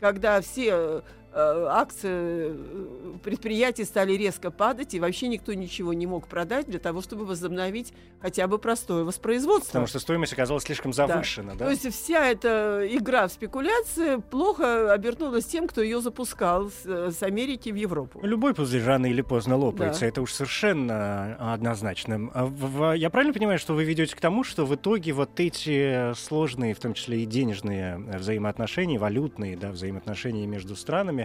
когда 0.00 0.40
все 0.40 0.72
Э, 0.72 1.00
акции 1.32 2.10
э, 2.12 3.18
предприятий 3.22 3.84
стали 3.84 4.12
резко 4.14 4.50
падать, 4.50 4.94
и 4.94 5.00
вообще 5.00 5.28
никто 5.28 5.54
ничего 5.54 5.92
не 5.92 6.06
мог 6.06 6.26
продать 6.26 6.66
для 6.66 6.78
того, 6.78 7.02
чтобы 7.02 7.24
возобновить 7.24 7.92
хотя 8.20 8.46
бы 8.46 8.58
простое 8.58 9.04
воспроизводство. 9.04 9.68
Потому 9.68 9.86
что 9.86 10.00
стоимость 10.00 10.32
оказалась 10.32 10.64
слишком 10.64 10.92
завышена, 10.92 11.52
да? 11.52 11.58
да? 11.58 11.64
То 11.66 11.70
есть 11.70 11.94
вся 11.94 12.26
эта 12.26 12.86
игра 12.90 13.28
в 13.28 13.32
спекуляции 13.32 14.16
плохо 14.16 14.92
обернулась 14.92 15.46
тем, 15.46 15.68
кто 15.68 15.82
ее 15.82 16.00
запускал 16.00 16.70
с, 16.70 16.84
э, 16.84 17.10
с 17.12 17.22
Америки 17.22 17.70
в 17.70 17.76
Европу. 17.76 18.20
Любой 18.22 18.54
пузырь 18.54 18.82
рано 18.82 19.06
или 19.06 19.22
поздно 19.22 19.56
лопается, 19.56 20.00
да. 20.00 20.06
это 20.06 20.22
уж 20.22 20.32
совершенно 20.32 21.36
однозначно. 21.52 22.30
А 22.34 22.92
я 22.94 23.10
правильно 23.10 23.32
понимаю, 23.32 23.58
что 23.58 23.74
вы 23.74 23.84
ведете 23.84 24.16
к 24.16 24.20
тому, 24.20 24.42
что 24.42 24.66
в 24.66 24.74
итоге 24.74 25.12
вот 25.12 25.38
эти 25.38 26.12
сложные, 26.14 26.74
в 26.74 26.80
том 26.80 26.94
числе 26.94 27.22
и 27.22 27.26
денежные 27.26 27.98
взаимоотношения, 27.98 28.98
валютные 28.98 29.56
да, 29.56 29.70
взаимоотношения 29.70 30.46
между 30.46 30.74
странами, 30.74 31.19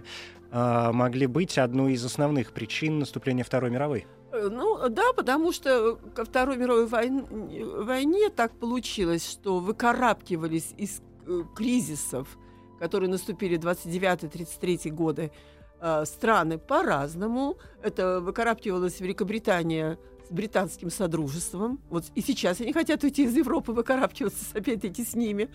э, 0.51 0.91
могли 0.91 1.27
быть 1.27 1.57
одной 1.57 1.93
из 1.93 2.05
основных 2.05 2.51
причин 2.51 2.99
наступления 2.99 3.43
Второй 3.43 3.71
мировой? 3.71 4.05
Э, 4.35 4.49
ну 4.51 4.89
да, 4.89 5.13
потому 5.13 5.51
что 5.51 5.97
ко 6.13 6.25
Второй 6.25 6.57
мировой 6.57 6.87
войне, 6.87 7.23
войне 7.29 8.29
так 8.29 8.51
получилось, 8.53 9.29
что 9.29 9.59
выкарабкивались 9.59 10.73
из 10.77 11.01
э, 11.25 11.43
кризисов, 11.55 12.37
которые 12.79 13.09
наступили 13.09 13.57
29-33 13.57 14.89
годы, 14.89 15.31
э, 15.79 16.05
страны 16.05 16.57
по-разному. 16.57 17.57
Это 17.81 18.19
выкарабкивалась 18.19 18.99
Великобритания 18.99 19.97
с 20.27 20.31
британским 20.31 20.89
содружеством. 20.89 21.79
Вот 21.89 22.05
и 22.15 22.21
сейчас 22.21 22.59
они 22.59 22.73
хотят 22.73 23.03
уйти 23.03 23.23
из 23.23 23.35
Европы, 23.35 23.71
выкарабкиваться 23.71 24.57
опять-таки 24.57 25.05
с 25.05 25.15
ними. 25.15 25.49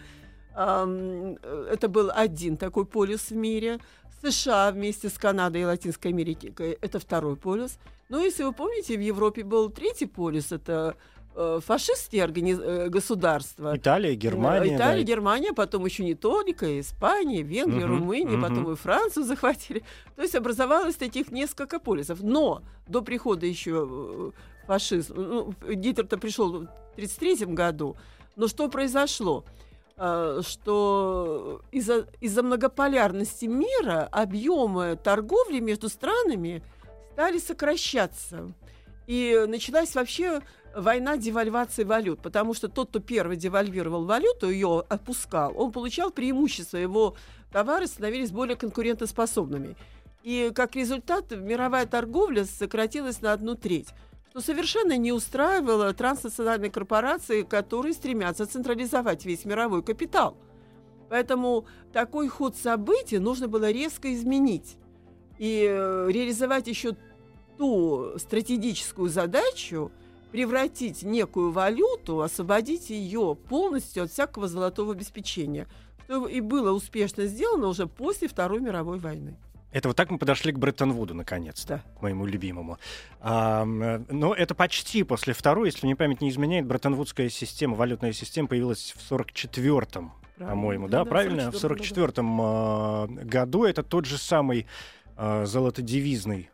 Это 0.52 1.88
был 1.88 2.10
один 2.12 2.56
такой 2.56 2.84
полюс 2.84 3.30
в 3.30 3.36
мире. 3.36 3.78
США 4.22 4.70
вместе 4.70 5.08
с 5.08 5.18
Канадой 5.18 5.62
и 5.62 5.64
Латинской 5.64 6.10
Америкой– 6.10 6.78
это 6.80 6.98
второй 6.98 7.36
полюс. 7.36 7.78
Но 8.08 8.20
если 8.20 8.42
вы 8.42 8.52
помните, 8.52 8.96
в 8.96 9.00
Европе 9.00 9.44
был 9.44 9.70
третий 9.70 10.06
полюс– 10.06 10.52
это 10.52 10.96
э, 11.34 11.60
фашистские 11.64 12.24
организ... 12.24 12.58
Э, 12.60 12.88
государства. 12.88 13.76
Италия, 13.76 14.14
Германия. 14.14 14.76
Италия, 14.76 15.04
да. 15.04 15.12
Германия, 15.12 15.52
потом 15.52 15.84
еще 15.86 16.04
не 16.04 16.14
только, 16.14 16.80
Испания, 16.80 17.42
Венгрия, 17.42 17.84
угу, 17.84 17.94
Румыния, 17.94 18.36
угу. 18.36 18.42
потом 18.42 18.72
и 18.72 18.76
Францию 18.76 19.24
захватили. 19.26 19.82
То 20.16 20.22
есть 20.22 20.34
образовалось 20.34 20.96
таких 20.96 21.30
несколько 21.30 21.78
полюсов. 21.78 22.20
Но 22.22 22.62
до 22.86 23.02
прихода 23.02 23.46
еще 23.46 23.88
э, 23.88 24.30
фашизм, 24.66 25.14
ну, 25.16 25.54
Гитлер-то 25.66 26.18
пришел 26.18 26.52
в 26.52 26.56
1933 26.96 27.46
году, 27.46 27.96
но 28.36 28.48
что 28.48 28.68
произошло? 28.68 29.44
Э, 30.02 30.40
что 30.42 31.60
из-за 31.72 32.06
из 32.22 32.34
многополярности 32.38 33.44
мира 33.44 34.08
объемы 34.10 34.96
торговли 34.96 35.60
между 35.60 35.90
странами 35.90 36.62
стали 37.12 37.38
сокращаться. 37.38 38.50
И 39.06 39.44
началась 39.46 39.94
вообще 39.94 40.40
война 40.74 41.18
девальвации 41.18 41.84
валют, 41.84 42.22
потому 42.22 42.54
что 42.54 42.68
тот, 42.68 42.88
кто 42.88 43.00
первый 43.00 43.36
девальвировал 43.36 44.06
валюту, 44.06 44.48
ее 44.48 44.82
опускал, 44.88 45.52
он 45.54 45.70
получал 45.70 46.10
преимущество, 46.10 46.78
его 46.78 47.14
товары 47.52 47.86
становились 47.86 48.30
более 48.30 48.56
конкурентоспособными. 48.56 49.76
И 50.22 50.50
как 50.54 50.76
результат 50.76 51.30
мировая 51.32 51.84
торговля 51.84 52.46
сократилась 52.46 53.20
на 53.20 53.34
одну 53.34 53.54
треть 53.54 53.88
что 54.30 54.40
совершенно 54.40 54.96
не 54.96 55.12
устраивало 55.12 55.92
транснациональные 55.92 56.70
корпорации, 56.70 57.42
которые 57.42 57.94
стремятся 57.94 58.46
централизовать 58.46 59.24
весь 59.24 59.44
мировой 59.44 59.82
капитал. 59.82 60.36
Поэтому 61.08 61.66
такой 61.92 62.28
ход 62.28 62.56
событий 62.56 63.18
нужно 63.18 63.48
было 63.48 63.70
резко 63.70 64.14
изменить 64.14 64.76
и 65.38 65.66
э, 65.68 66.08
реализовать 66.08 66.68
еще 66.68 66.96
ту 67.58 68.18
стратегическую 68.18 69.08
задачу, 69.08 69.90
превратить 70.30 71.02
некую 71.02 71.50
валюту, 71.50 72.20
освободить 72.20 72.90
ее 72.90 73.36
полностью 73.48 74.04
от 74.04 74.12
всякого 74.12 74.46
золотого 74.46 74.92
обеспечения, 74.92 75.66
что 76.04 76.28
и 76.28 76.40
было 76.40 76.70
успешно 76.70 77.26
сделано 77.26 77.66
уже 77.66 77.88
после 77.88 78.28
Второй 78.28 78.60
мировой 78.60 78.98
войны. 78.98 79.36
Это 79.72 79.88
вот 79.88 79.96
так 79.96 80.10
мы 80.10 80.18
подошли 80.18 80.52
к 80.52 80.58
Бреттон-Вуду, 80.58 81.14
наконец-то, 81.14 81.82
к 81.98 82.02
моему 82.02 82.26
любимому. 82.26 82.78
А, 83.20 83.64
но 83.64 84.34
это 84.34 84.54
почти 84.54 85.04
после 85.04 85.32
второй, 85.32 85.68
если 85.68 85.86
мне 85.86 85.94
память 85.94 86.20
не 86.20 86.30
изменяет, 86.30 86.66
Бреттон-Вудская 86.66 87.28
система, 87.28 87.76
валютная 87.76 88.12
система 88.12 88.48
появилась 88.48 88.94
в 88.96 89.12
44-м, 89.12 90.12
по-моему, 90.38 90.88
да, 90.88 91.04
да, 91.04 91.04
правильно? 91.04 91.52
В 91.52 91.54
44-м 91.54 92.40
а, 92.40 93.06
году 93.06 93.64
это 93.64 93.82
тот 93.84 94.06
же 94.06 94.18
самый 94.18 94.66
а, 95.16 95.44
золотодевизный. 95.46 96.50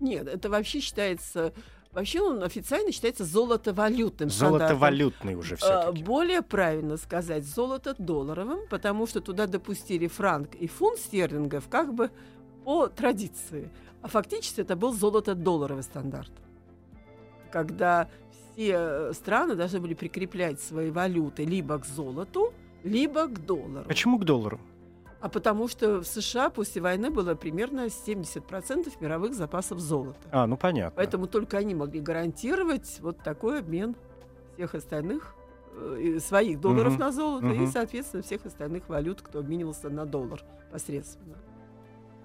Нет, 0.00 0.26
это 0.26 0.48
вообще 0.48 0.80
считается 0.80 1.52
Вообще 1.92 2.20
он 2.20 2.44
официально 2.44 2.92
считается 2.92 3.24
золотовалютным 3.24 4.30
Золотовалютный 4.30 5.34
уже 5.34 5.56
все 5.56 5.92
Более 5.92 6.40
правильно 6.40 6.96
сказать 6.96 7.44
золото-долларовым, 7.44 8.68
потому 8.70 9.08
что 9.08 9.20
туда 9.20 9.48
допустили 9.48 10.06
франк 10.06 10.54
и 10.54 10.68
фунт 10.68 11.00
стерлингов 11.00 11.68
как 11.68 11.92
бы 11.92 12.10
по 12.70 12.86
традиции. 12.86 13.68
А 14.00 14.06
фактически 14.06 14.60
это 14.60 14.76
был 14.76 14.92
золото-долларовый 14.92 15.82
стандарт. 15.82 16.30
Когда 17.50 18.08
все 18.52 19.12
страны 19.12 19.56
должны 19.56 19.80
были 19.80 19.94
прикреплять 19.94 20.60
свои 20.60 20.92
валюты 20.92 21.44
либо 21.44 21.80
к 21.80 21.84
золоту, 21.84 22.52
либо 22.84 23.26
к 23.26 23.44
доллару. 23.44 23.88
Почему 23.88 24.20
к 24.20 24.24
доллару? 24.24 24.60
А 25.20 25.28
потому 25.28 25.66
что 25.66 25.98
в 25.98 26.06
США 26.06 26.48
после 26.48 26.80
войны 26.80 27.10
было 27.10 27.34
примерно 27.34 27.86
70% 27.86 28.92
мировых 29.00 29.34
запасов 29.34 29.80
золота. 29.80 30.20
А, 30.30 30.46
ну 30.46 30.56
понятно. 30.56 30.92
Поэтому 30.94 31.26
только 31.26 31.58
они 31.58 31.74
могли 31.74 31.98
гарантировать 32.00 33.00
вот 33.00 33.18
такой 33.18 33.58
обмен 33.58 33.96
всех 34.54 34.76
остальных 34.76 35.34
э, 35.72 36.20
своих 36.20 36.60
долларов 36.60 36.92
угу. 36.92 37.00
на 37.00 37.10
золото 37.10 37.46
угу. 37.46 37.64
и, 37.64 37.66
соответственно, 37.66 38.22
всех 38.22 38.46
остальных 38.46 38.88
валют, 38.88 39.22
кто 39.22 39.40
обменивался 39.40 39.90
на 39.90 40.06
доллар 40.06 40.44
посредственно. 40.70 41.34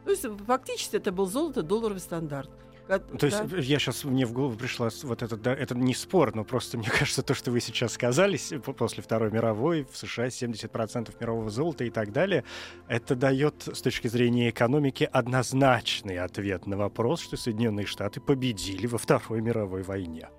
То 0.06 0.12
есть 0.12 0.26
фактически 0.46 0.96
это 0.98 1.12
был 1.12 1.26
золото-долларовый 1.26 2.00
стандарт. 2.00 2.50
То 2.88 3.26
есть 3.26 3.42
я 3.68 3.80
сейчас, 3.80 4.04
мне 4.04 4.26
в 4.28 4.34
голову 4.34 4.56
пришла 4.56 4.90
вот 5.04 5.24
этот, 5.24 5.42
да, 5.42 5.54
это 5.54 5.76
не 5.76 5.96
спор, 5.96 6.36
но 6.36 6.44
просто 6.44 6.78
мне 6.78 6.90
кажется, 6.90 7.24
то, 7.24 7.34
что 7.34 7.52
вы 7.52 7.60
сейчас 7.60 7.94
сказали, 7.94 8.38
после 8.60 9.02
Второй 9.02 9.32
мировой 9.32 9.88
в 9.92 9.98
США 9.98 10.28
70% 10.28 11.16
мирового 11.20 11.50
золота 11.50 11.84
и 11.84 11.90
так 11.90 12.12
далее, 12.12 12.44
это 12.88 13.16
дает 13.16 13.68
с 13.74 13.82
точки 13.82 14.08
зрения 14.08 14.50
экономики 14.50 15.10
однозначный 15.12 16.20
ответ 16.20 16.68
на 16.68 16.78
вопрос, 16.78 17.22
что 17.22 17.38
Соединенные 17.38 17.88
Штаты 17.88 18.22
победили 18.22 18.86
во 18.86 19.00
Второй 19.00 19.42
мировой 19.42 19.82
войне. 19.82 20.30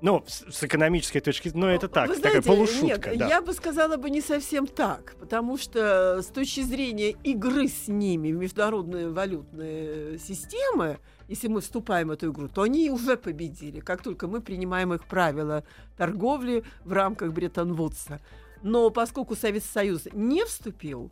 Ну, 0.00 0.24
с, 0.26 0.44
с 0.50 0.62
экономической 0.62 1.20
точки 1.20 1.48
зрения, 1.48 1.66
ну, 1.66 1.72
это 1.72 1.88
так, 1.88 2.08
Вы 2.08 2.16
знаете, 2.16 2.40
такая 2.40 2.56
полушутка. 2.56 3.10
Нет, 3.10 3.18
да. 3.18 3.28
я 3.28 3.42
бы 3.42 3.52
сказала 3.52 3.96
бы 3.96 4.10
не 4.10 4.20
совсем 4.20 4.66
так, 4.66 5.16
потому 5.18 5.58
что 5.58 6.22
с 6.22 6.26
точки 6.26 6.60
зрения 6.60 7.10
игры 7.24 7.68
с 7.68 7.88
ними 7.88 8.28
международные 8.30 9.10
валютные 9.10 10.18
системы, 10.18 10.98
если 11.26 11.48
мы 11.48 11.60
вступаем 11.60 12.08
в 12.08 12.10
эту 12.12 12.30
игру, 12.30 12.48
то 12.48 12.62
они 12.62 12.90
уже 12.90 13.16
победили, 13.16 13.80
как 13.80 14.02
только 14.02 14.28
мы 14.28 14.40
принимаем 14.40 14.94
их 14.94 15.04
правила 15.04 15.64
торговли 15.96 16.62
в 16.84 16.92
рамках 16.92 17.32
Бреттон-Вудса. 17.32 18.20
Но 18.62 18.90
поскольку 18.90 19.36
Советский 19.36 19.72
Союз 19.72 20.08
не 20.12 20.44
вступил, 20.44 21.10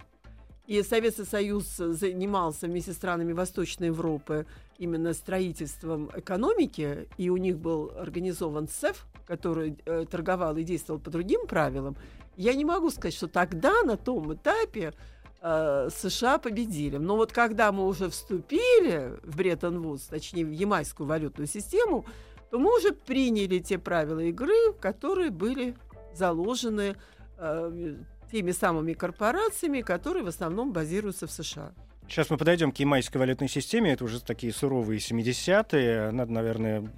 и 0.67 0.83
Советский 0.83 1.25
Союз 1.25 1.77
занимался 1.77 2.67
вместе 2.67 2.93
с 2.93 2.97
странами 2.97 3.33
Восточной 3.33 3.89
Европы 3.89 4.47
именно 4.79 5.13
строительством 5.13 6.11
экономики, 6.15 7.09
и 7.17 7.31
у 7.31 7.37
них 7.37 7.59
был 7.59 7.93
организован 7.97 8.69
СЭФ, 8.69 9.07
который 9.27 9.79
э, 9.87 10.05
торговал 10.11 10.57
и 10.57 10.65
действовал 10.65 11.01
по 11.01 11.11
другим 11.11 11.47
правилам, 11.47 11.97
я 12.37 12.55
не 12.55 12.65
могу 12.65 12.91
сказать, 12.91 13.15
что 13.15 13.29
тогда 13.29 13.83
на 13.83 13.97
том 13.97 14.35
этапе 14.35 14.93
э, 15.41 15.89
США 15.91 16.39
победили. 16.39 16.97
Но 16.99 17.17
вот 17.17 17.33
когда 17.33 17.73
мы 17.73 17.87
уже 17.87 18.11
вступили 18.11 19.19
в 19.23 19.37
Бреттон-Вудс, 19.37 20.07
точнее 20.09 20.45
в 20.45 20.51
ямайскую 20.51 21.07
валютную 21.07 21.47
систему, 21.47 22.05
то 22.51 22.59
мы 22.59 22.77
уже 22.77 22.93
приняли 22.93 23.59
те 23.59 23.79
правила 23.79 24.21
игры, 24.21 24.73
которые 24.81 25.31
были 25.31 25.77
заложены 26.15 26.97
э, 27.39 27.97
теми 28.31 28.53
самыми 28.53 28.93
корпорациями, 28.93 29.81
которые 29.81 30.25
в 30.25 30.29
основном 30.29 30.73
базируются 30.73 31.27
в 31.27 31.31
США. 31.31 31.73
Сейчас 32.09 32.31
мы 32.31 32.37
подойдем 32.37 32.71
к 32.71 32.79
ямайской 32.79 33.19
валютной 33.19 33.49
системе. 33.49 33.93
Это 33.93 34.05
уже 34.05 34.23
такие 34.23 34.53
суровые 34.53 35.01
70-е. 35.01 36.13
Надо, 36.13 36.33
наверное, 36.33 36.89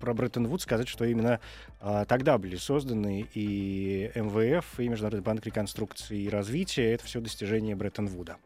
про 0.00 0.12
Бреттон-Вуд 0.12 0.60
сказать, 0.60 0.86
что 0.86 1.06
именно 1.06 1.40
а, 1.80 2.04
тогда 2.04 2.36
были 2.36 2.56
созданы 2.56 3.26
и 3.32 4.10
МВФ, 4.14 4.78
и 4.78 4.88
Международный 4.88 5.22
банк 5.24 5.46
реконструкции 5.46 6.22
и 6.22 6.28
развития. 6.28 6.92
Это 6.92 7.06
все 7.06 7.20
достижение 7.20 7.74
Бреттон-Вуда. 7.74 8.36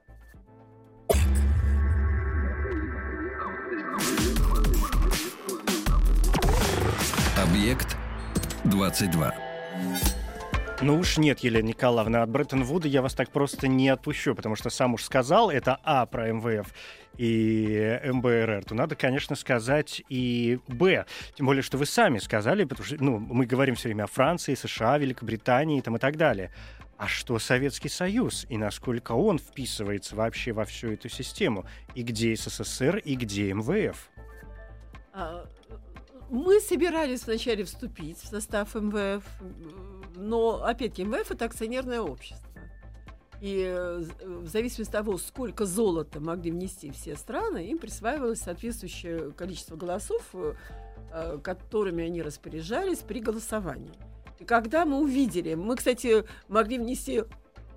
Объект 7.36 7.96
22. 8.64 9.34
Ну 10.82 10.98
уж 10.98 11.18
нет, 11.18 11.40
Елена 11.40 11.68
Николаевна, 11.68 12.22
от 12.22 12.30
Бреттон-Вуда 12.30 12.88
я 12.88 13.00
вас 13.00 13.14
так 13.14 13.30
просто 13.30 13.68
не 13.68 13.88
отпущу, 13.88 14.34
потому 14.34 14.56
что 14.56 14.70
сам 14.70 14.94
уж 14.94 15.04
сказал, 15.04 15.50
это 15.50 15.78
А 15.84 16.04
про 16.04 16.32
МВФ 16.32 16.66
и 17.16 18.00
МБРР, 18.04 18.64
то 18.64 18.74
надо, 18.74 18.96
конечно, 18.96 19.36
сказать 19.36 20.02
и 20.08 20.58
Б. 20.66 21.06
Тем 21.34 21.46
более, 21.46 21.62
что 21.62 21.78
вы 21.78 21.86
сами 21.86 22.18
сказали, 22.18 22.64
потому 22.64 22.86
что 22.86 22.96
ну, 23.02 23.18
мы 23.18 23.46
говорим 23.46 23.76
все 23.76 23.88
время 23.88 24.04
о 24.04 24.08
Франции, 24.08 24.54
США, 24.54 24.98
Великобритании 24.98 25.80
там, 25.80 25.96
и 25.96 25.98
так 26.00 26.16
далее. 26.16 26.50
А 26.96 27.06
что 27.06 27.38
Советский 27.38 27.88
Союз 27.88 28.44
и 28.48 28.56
насколько 28.56 29.12
он 29.12 29.38
вписывается 29.38 30.16
вообще 30.16 30.52
во 30.52 30.64
всю 30.64 30.92
эту 30.92 31.08
систему? 31.08 31.66
И 31.94 32.02
где 32.02 32.34
СССР, 32.34 32.98
и 32.98 33.14
где 33.14 33.52
МВФ? 33.52 34.10
А, 35.12 35.46
мы 36.30 36.60
собирались 36.60 37.26
вначале 37.26 37.64
вступить 37.64 38.18
в 38.18 38.26
состав 38.26 38.74
МВФ, 38.74 39.24
но, 40.14 40.64
опять-таки, 40.64 41.04
МВФ– 41.04 41.30
это 41.30 41.44
акционерное 41.44 42.00
общество. 42.00 42.50
И 43.40 43.62
э, 43.66 44.02
в 44.22 44.48
зависимости 44.48 44.90
от 44.90 45.04
того, 45.04 45.18
сколько 45.18 45.66
золота 45.66 46.20
могли 46.20 46.50
внести 46.50 46.90
все 46.90 47.16
страны, 47.16 47.66
им 47.66 47.78
присваивалось 47.78 48.40
соответствующее 48.40 49.32
количество 49.32 49.76
голосов, 49.76 50.22
э, 50.32 50.54
э, 51.12 51.38
которыми 51.42 52.04
они 52.04 52.22
распоряжались 52.22 52.98
при 52.98 53.20
голосовании. 53.20 53.92
И 54.38 54.44
когда 54.44 54.84
мы 54.84 55.00
увидели, 55.00 55.54
мы, 55.54 55.76
кстати, 55.76 56.24
могли 56.48 56.78
внести 56.78 57.24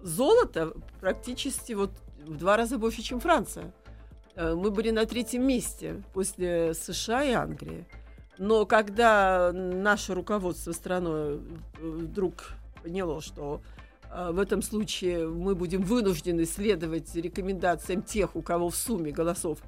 золото 0.02 0.74
практически 1.02 1.74
вот 1.74 1.92
в 2.26 2.38
два 2.38 2.58
раза 2.58 2.78
больше, 2.78 3.02
чем 3.02 3.20
Франция. 3.20 3.74
Э, 4.36 4.54
мы 4.54 4.72
были 4.72 4.92
на 4.92 5.06
третьем 5.06 5.46
месте 5.46 6.04
после 6.14 6.74
США 6.74 7.24
и 7.24 7.32
Англии. 7.32 7.86
Но 8.38 8.66
когда 8.66 9.52
наше 9.54 10.14
руководство 10.14 10.72
страной 10.72 11.40
вдруг 11.80 12.52
поняло, 12.84 13.22
что 13.22 13.62
э, 14.12 14.32
в 14.32 14.40
этом 14.40 14.62
случае 14.62 15.28
мы 15.28 15.56
будем 15.56 15.82
вынуждены 15.82 16.46
следовать 16.46 17.14
рекомендациям 17.16 18.04
тех, 18.04 18.36
у 18.36 18.42
кого 18.42 18.70
в 18.70 18.76
сумме 18.76 19.12
голосов 19.12 19.60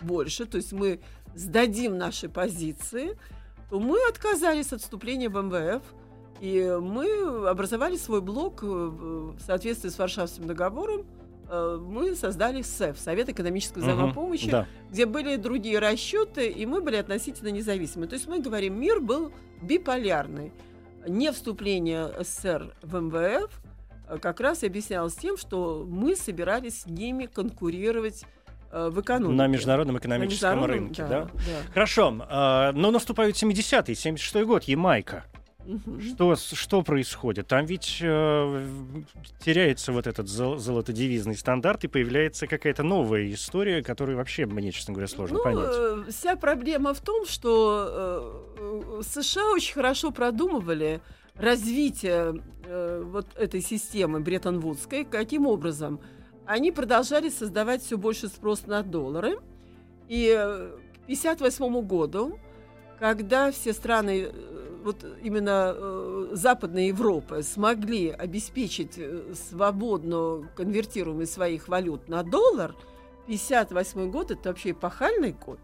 больше, 0.00 0.46
то 0.46 0.56
есть 0.56 0.72
мы 0.72 1.00
сдадим 1.34 1.98
наши 1.98 2.28
позиции, 2.28 3.18
то 3.70 3.78
мы 3.78 3.98
отказались 4.08 4.72
от 4.72 4.80
вступления 4.80 5.28
в 5.28 5.40
МВФ, 5.40 5.82
и 6.40 6.78
мы 6.80 7.48
образовали 7.48 7.96
свой 7.96 8.22
блок 8.22 8.62
э, 8.62 8.66
в 8.66 9.38
соответствии 9.40 9.90
с 9.90 9.98
Варшавским 9.98 10.46
договором, 10.46 11.06
Э, 11.06 11.23
мы 11.80 12.14
создали 12.14 12.62
СЭФ, 12.62 12.98
Совет 12.98 13.28
экономической 13.28 13.78
взаимопомощи, 13.78 14.44
угу, 14.44 14.50
да. 14.50 14.66
где 14.90 15.06
были 15.06 15.36
другие 15.36 15.78
расчеты, 15.78 16.48
и 16.48 16.66
мы 16.66 16.80
были 16.80 16.96
относительно 16.96 17.48
независимы. 17.48 18.06
То 18.06 18.14
есть 18.14 18.28
мы 18.28 18.40
говорим, 18.40 18.80
мир 18.80 19.00
был 19.00 19.32
биполярный. 19.62 20.52
Не 21.06 21.32
вступление 21.32 22.10
СССР 22.20 22.74
в 22.82 23.00
МВФ 23.00 23.50
э, 24.08 24.18
как 24.18 24.40
раз 24.40 24.62
объяснялось 24.62 25.14
тем, 25.14 25.36
что 25.36 25.86
мы 25.88 26.16
собирались 26.16 26.82
с 26.82 26.86
ними 26.86 27.26
конкурировать 27.26 28.24
э, 28.70 28.88
в 28.90 29.00
экономике. 29.00 29.36
На 29.36 29.46
международном 29.46 29.98
экономическом 29.98 30.48
На 30.48 30.54
международном, 30.54 30.86
рынке, 30.86 31.02
да? 31.02 31.08
да? 31.08 31.24
да. 31.24 31.72
Хорошо, 31.72 32.10
но 32.10 32.90
наступают 32.90 33.36
70-е, 33.36 33.94
76-й 33.94 34.44
год, 34.44 34.64
Ямайка. 34.64 35.24
Что, 36.00 36.36
что 36.36 36.82
происходит? 36.82 37.46
Там 37.48 37.64
ведь 37.64 37.98
э, 38.00 38.66
теряется 39.40 39.92
вот 39.92 40.06
этот 40.06 40.28
зол- 40.28 40.58
золотодевизный 40.58 41.36
стандарт, 41.36 41.84
и 41.84 41.88
появляется 41.88 42.46
какая-то 42.46 42.82
новая 42.82 43.30
история, 43.32 43.82
которую 43.82 44.18
вообще 44.18 44.46
мне, 44.46 44.72
честно 44.72 44.94
говоря, 44.94 45.08
сложно 45.08 45.38
ну, 45.38 45.44
понять. 45.44 45.74
Э, 45.74 46.04
вся 46.10 46.36
проблема 46.36 46.92
в 46.92 47.00
том, 47.00 47.26
что 47.26 48.52
э, 49.00 49.02
США 49.02 49.52
очень 49.52 49.74
хорошо 49.74 50.10
продумывали 50.10 51.00
развитие 51.36 52.42
э, 52.64 53.02
вот 53.04 53.26
этой 53.36 53.60
системы 53.60 54.20
Бреттон-Вудской. 54.20 55.04
Каким 55.04 55.46
образом? 55.46 56.00
Они 56.46 56.72
продолжали 56.72 57.30
создавать 57.30 57.82
все 57.82 57.96
больше 57.96 58.28
спрос 58.28 58.66
на 58.66 58.82
доллары. 58.82 59.38
И 60.08 60.26
э, 60.28 60.70
к 61.00 61.04
1958 61.04 61.86
году, 61.86 62.38
когда 62.98 63.50
все 63.50 63.72
страны 63.72 64.28
э, 64.28 64.73
вот 64.84 65.04
именно 65.22 65.74
э, 65.74 66.28
Западная 66.32 66.88
Европа 66.88 67.42
смогли 67.42 68.10
обеспечить 68.10 68.98
э, 68.98 69.32
свободную 69.32 70.50
конвертируемость 70.54 71.32
своих 71.32 71.68
валют 71.68 72.08
на 72.08 72.22
доллар, 72.22 72.74
58 73.26 74.10
год 74.10 74.30
это 74.30 74.50
вообще 74.50 74.72
эпохальный 74.72 75.32
год. 75.32 75.58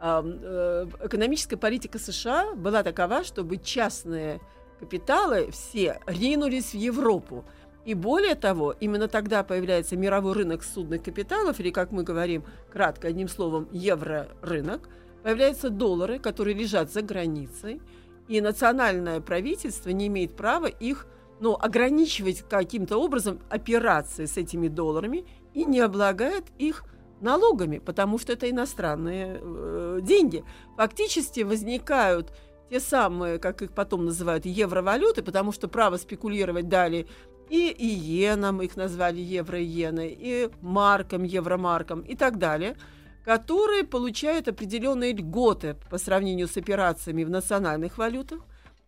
Э, 0.00 0.20
э, 0.24 0.86
экономическая 1.06 1.56
политика 1.56 1.98
США 1.98 2.54
была 2.54 2.82
такова, 2.82 3.22
чтобы 3.22 3.58
частные 3.58 4.40
капиталы 4.80 5.50
все 5.52 6.00
ринулись 6.06 6.72
в 6.72 6.76
Европу. 6.76 7.44
И 7.84 7.94
более 7.94 8.34
того, 8.34 8.74
именно 8.80 9.06
тогда 9.06 9.44
появляется 9.44 9.96
мировой 9.96 10.32
рынок 10.32 10.64
судных 10.64 11.04
капиталов, 11.04 11.60
или, 11.60 11.70
как 11.70 11.92
мы 11.92 12.02
говорим 12.02 12.44
кратко, 12.72 13.06
одним 13.06 13.28
словом, 13.28 13.68
евро-рынок, 13.70 14.88
появляются 15.22 15.70
доллары, 15.70 16.18
которые 16.18 16.54
лежат 16.54 16.92
за 16.92 17.02
границей– 17.02 17.80
и 18.28 18.40
национальное 18.40 19.20
правительство 19.20 19.90
не 19.90 20.08
имеет 20.08 20.36
права 20.36 20.66
их 20.66 21.06
ну, 21.40 21.54
ограничивать 21.54 22.44
каким-то 22.48 22.96
образом 22.96 23.40
операции 23.50 24.24
с 24.24 24.36
этими 24.36 24.68
долларами 24.68 25.26
и 25.54 25.64
не 25.64 25.80
облагает 25.80 26.44
их 26.58 26.84
налогами, 27.20 27.78
потому 27.78 28.18
что 28.18 28.32
это 28.32 28.48
иностранные 28.48 29.40
э, 29.40 29.98
деньги. 30.02 30.44
Фактически 30.76 31.40
возникают 31.40 32.32
те 32.70 32.80
самые, 32.80 33.38
как 33.38 33.62
их 33.62 33.72
потом 33.72 34.06
называют, 34.06 34.44
евровалюты, 34.44 35.22
потому 35.22 35.52
что 35.52 35.68
право 35.68 35.96
спекулировать 35.96 36.68
дали 36.68 37.06
и 37.48 37.68
иенам, 37.68 38.60
их 38.60 38.76
назвали 38.76 39.20
евро-иены, 39.20 40.16
и 40.18 40.50
маркам, 40.62 41.22
евромаркам 41.22 42.00
и 42.00 42.16
так 42.16 42.38
далее– 42.38 42.76
которые 43.26 43.82
получают 43.82 44.46
определенные 44.46 45.12
льготы 45.12 45.76
по 45.90 45.98
сравнению 45.98 46.46
с 46.46 46.56
операциями 46.56 47.24
в 47.24 47.30
национальных 47.30 47.98
валютах. 47.98 48.38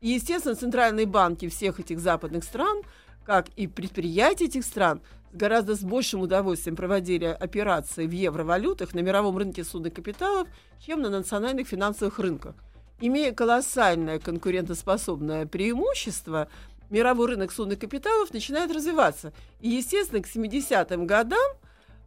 И, 0.01 0.11
естественно, 0.11 0.55
центральные 0.55 1.07
банки 1.07 1.49
всех 1.49 1.80
этих 1.80 1.99
западных 1.99 2.45
стран, 2.45 2.82
как 3.26 3.49
и 3.57 3.66
предприятия 3.66 4.45
этих 4.45 4.64
стран, 4.64 5.01
гораздо 5.32 5.74
с 5.74 5.80
большим 5.80 6.20
удовольствием 6.20 6.76
проводили 6.76 7.24
операции 7.24 8.07
в 8.07 8.12
евровалютах 8.12 8.95
на 8.95 9.01
мировом 9.01 9.36
рынке 9.36 9.64
судных 9.64 9.95
капиталов, 9.95 10.47
чем 10.86 11.03
на 11.03 11.11
национальных 11.11 11.66
финансовых 11.66 12.20
рынках. 12.20 12.55
Имея 13.01 13.32
колоссальное 13.32 14.20
конкурентоспособное 14.20 15.47
преимущество, 15.47 16.47
мировой 16.91 17.30
рынок 17.30 17.51
судных 17.51 17.80
капиталов 17.80 18.32
начинает 18.32 18.70
развиваться. 18.70 19.32
И, 19.59 19.68
естественно, 19.68 20.22
к 20.22 20.28
70-м 20.28 21.09
годам 21.09 21.57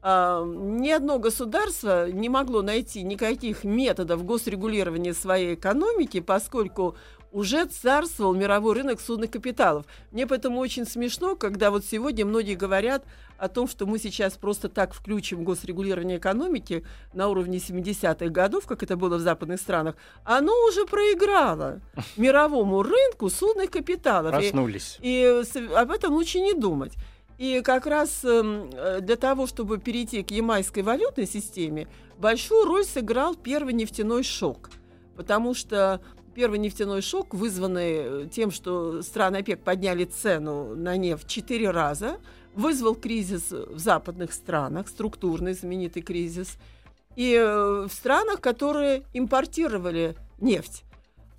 ни 0.03 0.89
одно 0.89 1.19
государство 1.19 2.09
не 2.11 2.27
могло 2.27 2.61
найти 2.61 3.03
никаких 3.03 3.63
методов 3.63 4.25
госрегулирования 4.25 5.13
своей 5.13 5.55
экономики, 5.55 6.19
поскольку 6.19 6.95
уже 7.31 7.65
царствовал 7.65 8.33
мировой 8.33 8.75
рынок 8.75 8.99
судных 8.99 9.31
капиталов. 9.31 9.85
Мне 10.11 10.27
поэтому 10.27 10.59
очень 10.59 10.85
смешно, 10.85 11.35
когда 11.35 11.71
вот 11.71 11.85
сегодня 11.85 12.25
многие 12.25 12.55
говорят 12.55 13.05
о 13.37 13.47
том, 13.47 13.67
что 13.67 13.85
мы 13.85 13.97
сейчас 13.99 14.33
просто 14.33 14.69
так 14.69 14.93
включим 14.93 15.43
госрегулирование 15.43 16.17
экономики 16.17 16.85
на 17.13 17.29
уровне 17.29 17.57
70-х 17.57 18.27
годов, 18.27 18.67
как 18.67 18.83
это 18.83 18.97
было 18.97 19.17
в 19.17 19.21
западных 19.21 19.59
странах, 19.59 19.95
оно 20.23 20.53
уже 20.67 20.85
проиграло 20.85 21.79
мировому 22.17 22.83
рынку 22.83 23.29
судных 23.29 23.71
капиталов. 23.71 24.31
Проснулись. 24.31 24.99
И, 25.01 25.43
и 25.55 25.73
об 25.73 25.91
этом 25.91 26.13
лучше 26.13 26.39
не 26.39 26.53
думать. 26.53 26.93
И 27.41 27.61
как 27.63 27.87
раз 27.87 28.23
эм, 28.23 28.69
э, 28.71 28.99
для 29.01 29.15
того, 29.15 29.47
чтобы 29.47 29.79
перейти 29.79 30.21
к 30.21 30.29
ямайской 30.29 30.83
валютной 30.83 31.25
системе, 31.25 31.87
большую 32.19 32.65
роль 32.65 32.85
сыграл 32.85 33.33
первый 33.33 33.73
нефтяной 33.73 34.21
шок. 34.21 34.69
Потому 35.15 35.55
что 35.55 36.01
первый 36.35 36.59
нефтяной 36.59 37.01
шок, 37.01 37.33
вызванный 37.33 37.93
э, 37.93 38.27
тем, 38.31 38.51
что 38.51 39.01
страны 39.01 39.37
ОПЕК 39.37 39.63
подняли 39.63 40.05
цену 40.05 40.75
на 40.75 40.97
нефть 40.97 41.25
четыре 41.25 41.71
раза, 41.71 42.19
вызвал 42.53 42.93
кризис 42.93 43.49
в 43.49 43.79
западных 43.79 44.33
странах, 44.33 44.87
структурный 44.87 45.53
знаменитый 45.53 46.03
кризис, 46.03 46.59
и 47.15 47.33
э, 47.33 47.87
в 47.87 47.91
странах, 47.91 48.39
которые 48.39 49.01
импортировали 49.15 50.15
нефть. 50.39 50.83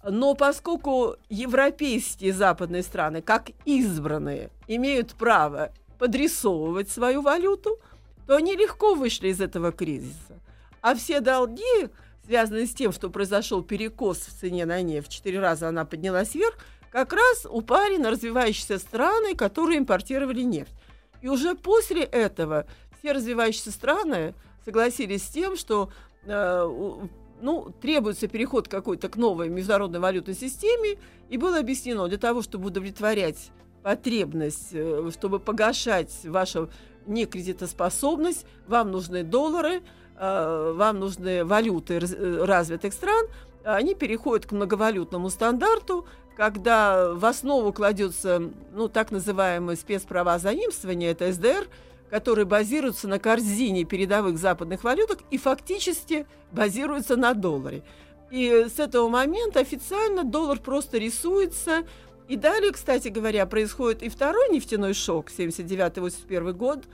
Но 0.05 0.35
поскольку 0.35 1.15
европейские 1.31 2.33
западные 2.33 2.83
страны, 2.83 3.23
как 3.23 3.51
избранные, 3.65 4.51
имеют 4.67 5.15
право 5.15 5.71
подрисовывать 6.03 6.91
свою 6.91 7.23
валюту, 7.23 7.79
то 8.27 8.35
они 8.35 8.57
легко 8.57 8.97
вышли 8.97 9.29
из 9.29 9.41
этого 9.41 9.71
кризиса. 9.71 10.41
А 10.81 10.97
все 10.97 11.21
долги, 11.21 11.89
связанные 12.27 12.67
с 12.67 12.75
тем, 12.75 12.91
что 12.91 13.09
произошел 13.09 13.63
перекос 13.63 14.19
в 14.19 14.41
цене 14.41 14.67
на 14.67 14.83
нефть, 14.83 15.07
в 15.07 15.13
четыре 15.13 15.39
раза 15.39 15.69
она 15.69 15.85
поднялась 15.85 16.35
вверх, 16.35 16.59
как 16.91 17.13
раз 17.13 17.47
упали 17.49 17.99
на 17.99 18.11
развивающиеся 18.11 18.81
страны, 18.81 19.37
которые 19.37 19.79
импортировали 19.79 20.43
нефть. 20.43 20.73
И 21.21 21.29
уже 21.29 21.55
после 21.55 22.03
этого 22.03 22.67
все 22.99 23.13
развивающиеся 23.13 23.71
страны 23.71 24.35
согласились 24.65 25.23
с 25.23 25.31
тем, 25.31 25.57
что 25.57 25.93
э, 26.25 26.99
ну, 27.41 27.73
требуется 27.81 28.27
переход 28.27 28.67
какой-то 28.67 29.09
к 29.09 29.15
новой 29.15 29.49
международной 29.51 30.01
валютной 30.01 30.35
системе, 30.35 30.99
и 31.29 31.37
было 31.37 31.61
объяснено, 31.61 32.09
для 32.09 32.19
того, 32.19 32.43
чтобы 32.43 32.67
удовлетворять 32.67 33.53
потребность, 33.83 34.69
э, 34.73 35.11
чтобы 35.13 35.39
погашать 35.39 36.13
вашу 36.25 36.71
некредитоспособность, 37.07 38.47
вам 38.67 38.91
нужны 38.91 39.23
доллары, 39.25 39.83
э, 40.17 40.73
вам 40.77 41.01
нужны 41.01 41.45
валюты 41.45 41.95
э, 41.95 42.45
развитых 42.45 42.93
стран, 42.93 43.27
они 43.65 43.95
переходят 43.95 44.47
к 44.47 44.53
многовалютному 44.53 45.31
стандарту, 45.31 46.07
когда 46.37 47.13
в 47.13 47.25
основу 47.25 47.73
кладется 47.73 48.51
ну, 48.73 48.89
так 48.89 49.11
называемое 49.11 49.77
спецправа 49.77 50.39
заимствования, 50.39 51.11
это 51.11 51.33
СДР, 51.33 51.69
который 52.11 52.45
базируется 52.45 53.09
на 53.09 53.19
корзине 53.19 53.85
передовых 53.85 54.39
западных 54.39 54.85
валюток 54.85 55.21
и 55.31 55.39
фактически 55.39 56.27
базируется 56.51 57.17
на 57.17 57.35
долларе. 57.35 57.83
И 58.31 58.67
с 58.75 58.79
этого 58.79 59.09
момента 59.09 59.61
официально 59.61 60.25
доллар 60.25 60.59
просто 60.59 60.99
рисуется 60.99 61.85
и 62.33 62.37
далее, 62.37 62.73
кстати 62.73 63.09
говоря, 63.09 63.45
происходит 63.45 64.03
и 64.03 64.09
второй 64.09 64.49
нефтяной 64.49 64.95
шок, 64.95 65.31
79-81 65.31 66.55
год, 66.55 66.85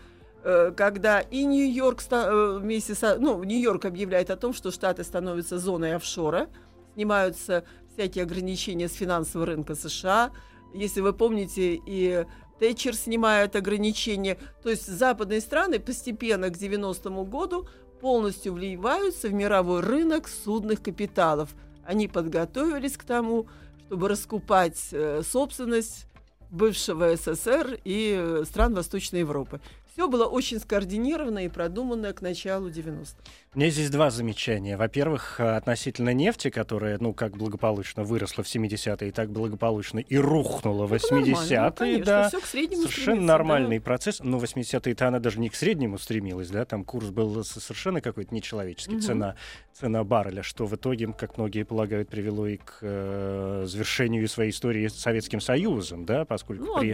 э, 0.43 0.73
когда 0.77 1.21
и 1.21 1.45
Нью-Йорк 1.45 2.03
э, 2.11 2.59
вместе 2.61 2.97
со, 2.97 3.21
ну, 3.21 3.45
Нью-Йорк 3.45 3.85
объявляет 3.85 4.31
о 4.31 4.37
том, 4.37 4.53
что 4.53 4.73
Штаты 4.73 5.05
становятся 5.05 5.61
зоной 5.61 5.95
офшора, 5.95 6.49
снимаются 6.95 7.63
всякие 7.93 8.25
ограничения 8.25 8.89
с 8.89 8.95
финансового 8.95 9.47
рынка 9.47 9.77
США. 9.77 10.33
Если 10.75 11.01
вы 11.01 11.13
помните, 11.13 11.81
и 11.87 12.25
Тэтчер 12.59 12.97
снимает 12.97 13.55
ограничения. 13.55 14.39
То 14.65 14.71
есть 14.71 14.89
западные 14.89 15.41
страны 15.41 15.79
постепенно 15.79 16.51
к 16.51 16.55
90-му 16.55 17.25
году 17.25 17.69
полностью 18.01 18.55
вливаются 18.55 19.29
в 19.29 19.35
мировой 19.35 19.83
рынок 19.83 20.27
судных 20.27 20.83
капиталов. 20.83 21.51
Они 21.85 22.09
подготовились 22.09 22.97
к 22.97 23.05
тому, 23.05 23.47
чтобы 23.89 24.09
раскупать 24.09 24.89
э, 24.93 25.23
собственность 25.23 26.07
бывшего 26.51 27.17
СССР 27.17 27.81
и 27.85 28.15
э, 28.19 28.45
стран 28.45 28.75
Восточной 28.75 29.21
Европы. 29.21 29.63
Все 29.91 30.09
было 30.09 30.27
очень 30.27 30.61
скоординировано 30.61 31.47
и 31.47 31.49
продумано 31.49 32.13
к 32.13 32.21
началу 32.21 32.69
90-х. 32.69 33.17
У 33.55 33.59
меня 33.59 33.71
здесь 33.71 33.89
два 33.89 34.11
замечания. 34.11 34.77
Во-первых, 34.77 35.41
относительно 35.41 36.13
нефти, 36.13 36.51
которая, 36.51 36.99
ну, 37.01 37.15
как 37.15 37.35
благополучно 37.35 38.05
выросла 38.05 38.45
в 38.45 38.47
70-е, 38.47 39.09
и 39.09 39.11
так 39.11 39.31
благополучно 39.31 40.01
и 40.01 40.19
рухнула 40.19 40.87
в 40.87 40.93
80-е. 40.93 41.61
Ну, 41.63 41.73
конечно, 41.73 42.05
да, 42.05 42.31
совершенно 42.31 43.23
нормальный 43.23 43.79
да. 43.79 43.85
процесс. 43.85 44.21
Но 44.21 44.37
80-е-то 44.39 45.09
она 45.09 45.19
даже 45.19 45.41
не 45.41 45.49
к 45.49 45.55
среднему 45.55 45.97
стремилась, 45.97 46.51
да, 46.51 46.67
там 46.67 46.85
курс 46.85 47.09
был 47.09 47.43
совершенно 47.43 48.03
какой-то 48.03 48.35
нечеловеческий, 48.35 48.97
угу. 48.97 49.03
цена, 49.03 49.35
цена 49.73 50.05
барреля, 50.05 50.43
что 50.43 50.67
в 50.67 50.75
итоге, 50.75 51.11
как 51.17 51.39
многие 51.39 51.65
полагают, 51.65 52.11
привело 52.11 52.47
и 52.47 52.59
к 52.59 52.79
э, 52.83 53.65
завершению 53.67 54.29
своей 54.29 54.51
истории 54.51 54.89
с 54.89 54.95
Советским 54.95 55.41
Союзом, 55.41 56.05
да, 56.05 56.27
поскольку 56.27 56.65
ну, 56.65 56.81
при. 56.81 56.93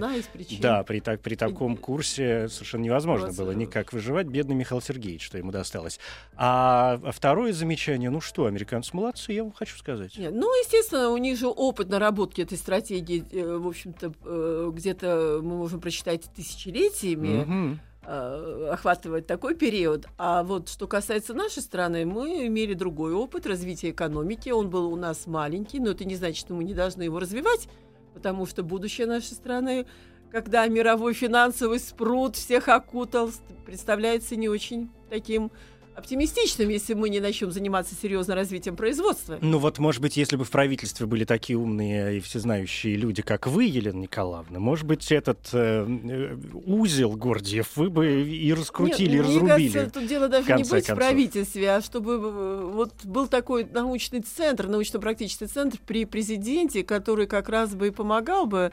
Да, 0.60 0.84
при, 0.84 1.00
так, 1.00 1.20
при 1.20 1.34
таком 1.34 1.76
курсе 1.76 2.48
совершенно 2.48 2.82
невозможно 2.82 3.32
было 3.32 3.50
никак 3.50 3.92
выживать. 3.92 4.28
Бедный 4.28 4.54
Михаил 4.54 4.80
Сергеевич, 4.80 5.24
что 5.24 5.36
ему 5.36 5.50
досталось. 5.50 5.98
А 6.46 7.00
второе 7.10 7.54
замечание, 7.54 8.10
ну 8.10 8.20
что, 8.20 8.44
американцы 8.44 8.94
молодцы, 8.94 9.32
я 9.32 9.44
вам 9.44 9.52
хочу 9.52 9.78
сказать. 9.78 10.18
Нет, 10.18 10.34
ну, 10.34 10.46
естественно, 10.60 11.08
у 11.08 11.16
них 11.16 11.38
же 11.38 11.48
опыт 11.48 11.88
наработки 11.88 12.42
этой 12.42 12.58
стратегии, 12.58 13.24
э, 13.32 13.56
в 13.56 13.66
общем-то, 13.66 14.12
э, 14.22 14.70
где-то 14.74 15.40
мы 15.42 15.56
можем 15.56 15.80
прочитать 15.80 16.22
тысячелетиями. 16.36 17.72
Угу 17.72 17.78
охватывает 18.06 19.26
такой 19.26 19.54
период. 19.54 20.06
А 20.18 20.42
вот 20.42 20.68
что 20.68 20.86
касается 20.86 21.32
нашей 21.32 21.62
страны, 21.62 22.04
мы 22.04 22.48
имели 22.48 22.74
другой 22.74 23.14
опыт 23.14 23.46
развития 23.46 23.92
экономики. 23.92 24.50
Он 24.50 24.68
был 24.68 24.92
у 24.92 24.96
нас 24.96 25.26
маленький, 25.26 25.80
но 25.80 25.92
это 25.92 26.04
не 26.04 26.14
значит, 26.14 26.36
что 26.36 26.52
мы 26.52 26.64
не 26.64 26.74
должны 26.74 27.04
его 27.04 27.18
развивать, 27.18 27.66
потому 28.12 28.44
что 28.44 28.62
будущее 28.62 29.06
нашей 29.06 29.32
страны 29.32 29.86
когда 30.34 30.66
мировой 30.66 31.14
финансовый 31.14 31.78
спрут 31.78 32.34
всех 32.34 32.66
окутал, 32.66 33.30
представляется 33.64 34.34
не 34.34 34.48
очень 34.48 34.90
таким 35.08 35.52
оптимистичным, 35.94 36.68
если 36.68 36.94
мы 36.94 37.08
не 37.08 37.20
начнем 37.20 37.50
заниматься 37.50 37.94
серьезно 37.94 38.34
развитием 38.34 38.76
производства. 38.76 39.38
Ну 39.40 39.58
вот, 39.58 39.78
может 39.78 40.02
быть, 40.02 40.16
если 40.16 40.36
бы 40.36 40.44
в 40.44 40.50
правительстве 40.50 41.06
были 41.06 41.24
такие 41.24 41.58
умные 41.58 42.18
и 42.18 42.20
всезнающие 42.20 42.96
люди, 42.96 43.22
как 43.22 43.46
вы, 43.46 43.64
Елена 43.64 43.98
Николаевна, 43.98 44.58
может 44.58 44.86
быть, 44.86 45.10
этот 45.12 45.38
э, 45.52 45.86
э 45.86 46.36
узел 46.66 47.12
Гордиев 47.12 47.76
вы 47.76 47.90
бы 47.90 48.22
и 48.24 48.52
раскрутили, 48.52 49.16
Нет, 49.16 49.26
и 49.26 49.28
разрубили. 49.28 49.52
Мне 49.52 49.70
кажется, 49.70 50.00
тут 50.00 50.08
дело 50.08 50.28
даже 50.28 50.52
не 50.52 50.62
быть 50.62 50.70
концов. 50.70 50.96
в 50.96 50.98
правительстве, 50.98 51.70
а 51.70 51.80
чтобы 51.80 52.14
э, 52.14 52.70
вот 52.72 52.92
был 53.04 53.28
такой 53.28 53.64
научный 53.64 54.20
центр, 54.20 54.66
научно-практический 54.66 55.46
центр 55.46 55.78
при 55.86 56.04
президенте, 56.04 56.82
который 56.82 57.26
как 57.26 57.48
раз 57.48 57.74
бы 57.74 57.88
и 57.88 57.90
помогал 57.90 58.46
бы 58.46 58.72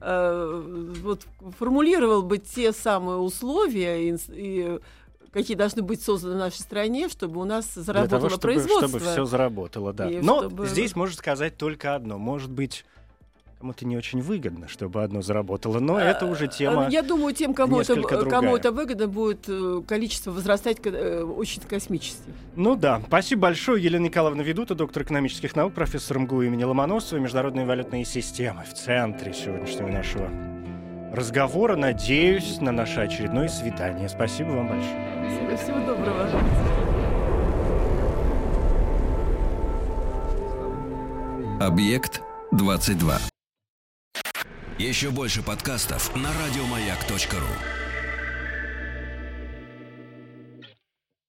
э, 0.00 0.62
вот 1.02 1.26
формулировал 1.58 2.22
бы 2.22 2.38
те 2.38 2.72
самые 2.72 3.18
условия 3.18 4.08
и, 4.08 4.16
и 4.28 4.78
какие 5.32 5.56
должны 5.56 5.82
быть 5.82 6.02
созданы 6.02 6.34
в 6.34 6.38
нашей 6.38 6.60
стране, 6.60 7.08
чтобы 7.08 7.40
у 7.40 7.44
нас 7.44 7.72
заработало 7.74 8.08
Для 8.08 8.18
того, 8.18 8.28
чтобы, 8.28 8.40
производство. 8.42 8.88
Чтобы 8.88 9.04
все 9.04 9.24
заработало, 9.24 9.92
да. 9.92 10.10
И 10.10 10.20
Но 10.20 10.40
чтобы... 10.40 10.66
здесь 10.66 10.94
можно 10.94 11.16
сказать 11.16 11.56
только 11.56 11.94
одно. 11.94 12.18
Может 12.18 12.50
быть, 12.50 12.84
кому-то 13.62 13.86
не 13.86 13.96
очень 13.96 14.20
выгодно, 14.20 14.66
чтобы 14.66 15.04
одно 15.04 15.22
заработало, 15.22 15.78
но 15.78 15.94
а, 15.94 16.02
это 16.02 16.26
уже 16.26 16.48
тема. 16.48 16.88
Я 16.90 17.02
думаю, 17.02 17.32
тем, 17.32 17.54
кому 17.54 17.80
это, 17.80 18.00
кому 18.02 18.56
это 18.56 18.72
выгодно, 18.72 19.06
будет 19.06 19.44
э, 19.46 19.82
количество 19.86 20.32
возрастать 20.32 20.78
э, 20.84 21.22
очень 21.22 21.62
космически. 21.62 22.24
Ну 22.56 22.74
да. 22.74 23.00
Спасибо 23.06 23.42
большое. 23.42 23.82
Елена 23.82 24.06
Николаевна 24.06 24.42
Ведута, 24.42 24.74
доктор 24.74 25.04
экономических 25.04 25.54
наук, 25.54 25.74
профессор 25.74 26.18
МГУ 26.18 26.42
имени 26.42 26.64
Ломоносова, 26.64 27.20
международные 27.20 27.64
валютные 27.64 28.04
системы 28.04 28.64
в 28.64 28.74
центре 28.74 29.32
сегодняшнего 29.32 29.86
нашего 29.86 30.61
разговора. 31.12 31.76
Надеюсь 31.76 32.60
на 32.60 32.72
наше 32.72 33.00
очередное 33.00 33.48
свидание. 33.48 34.08
Спасибо 34.08 34.48
вам 34.48 34.68
большое. 34.68 35.56
Всего 35.56 35.78
доброго. 35.86 36.28
Объект 41.60 42.22
22. 42.50 43.18
Еще 44.78 45.10
больше 45.10 45.42
подкастов 45.42 46.14
на 46.16 46.30
радиомаяк.ру. 46.32 47.81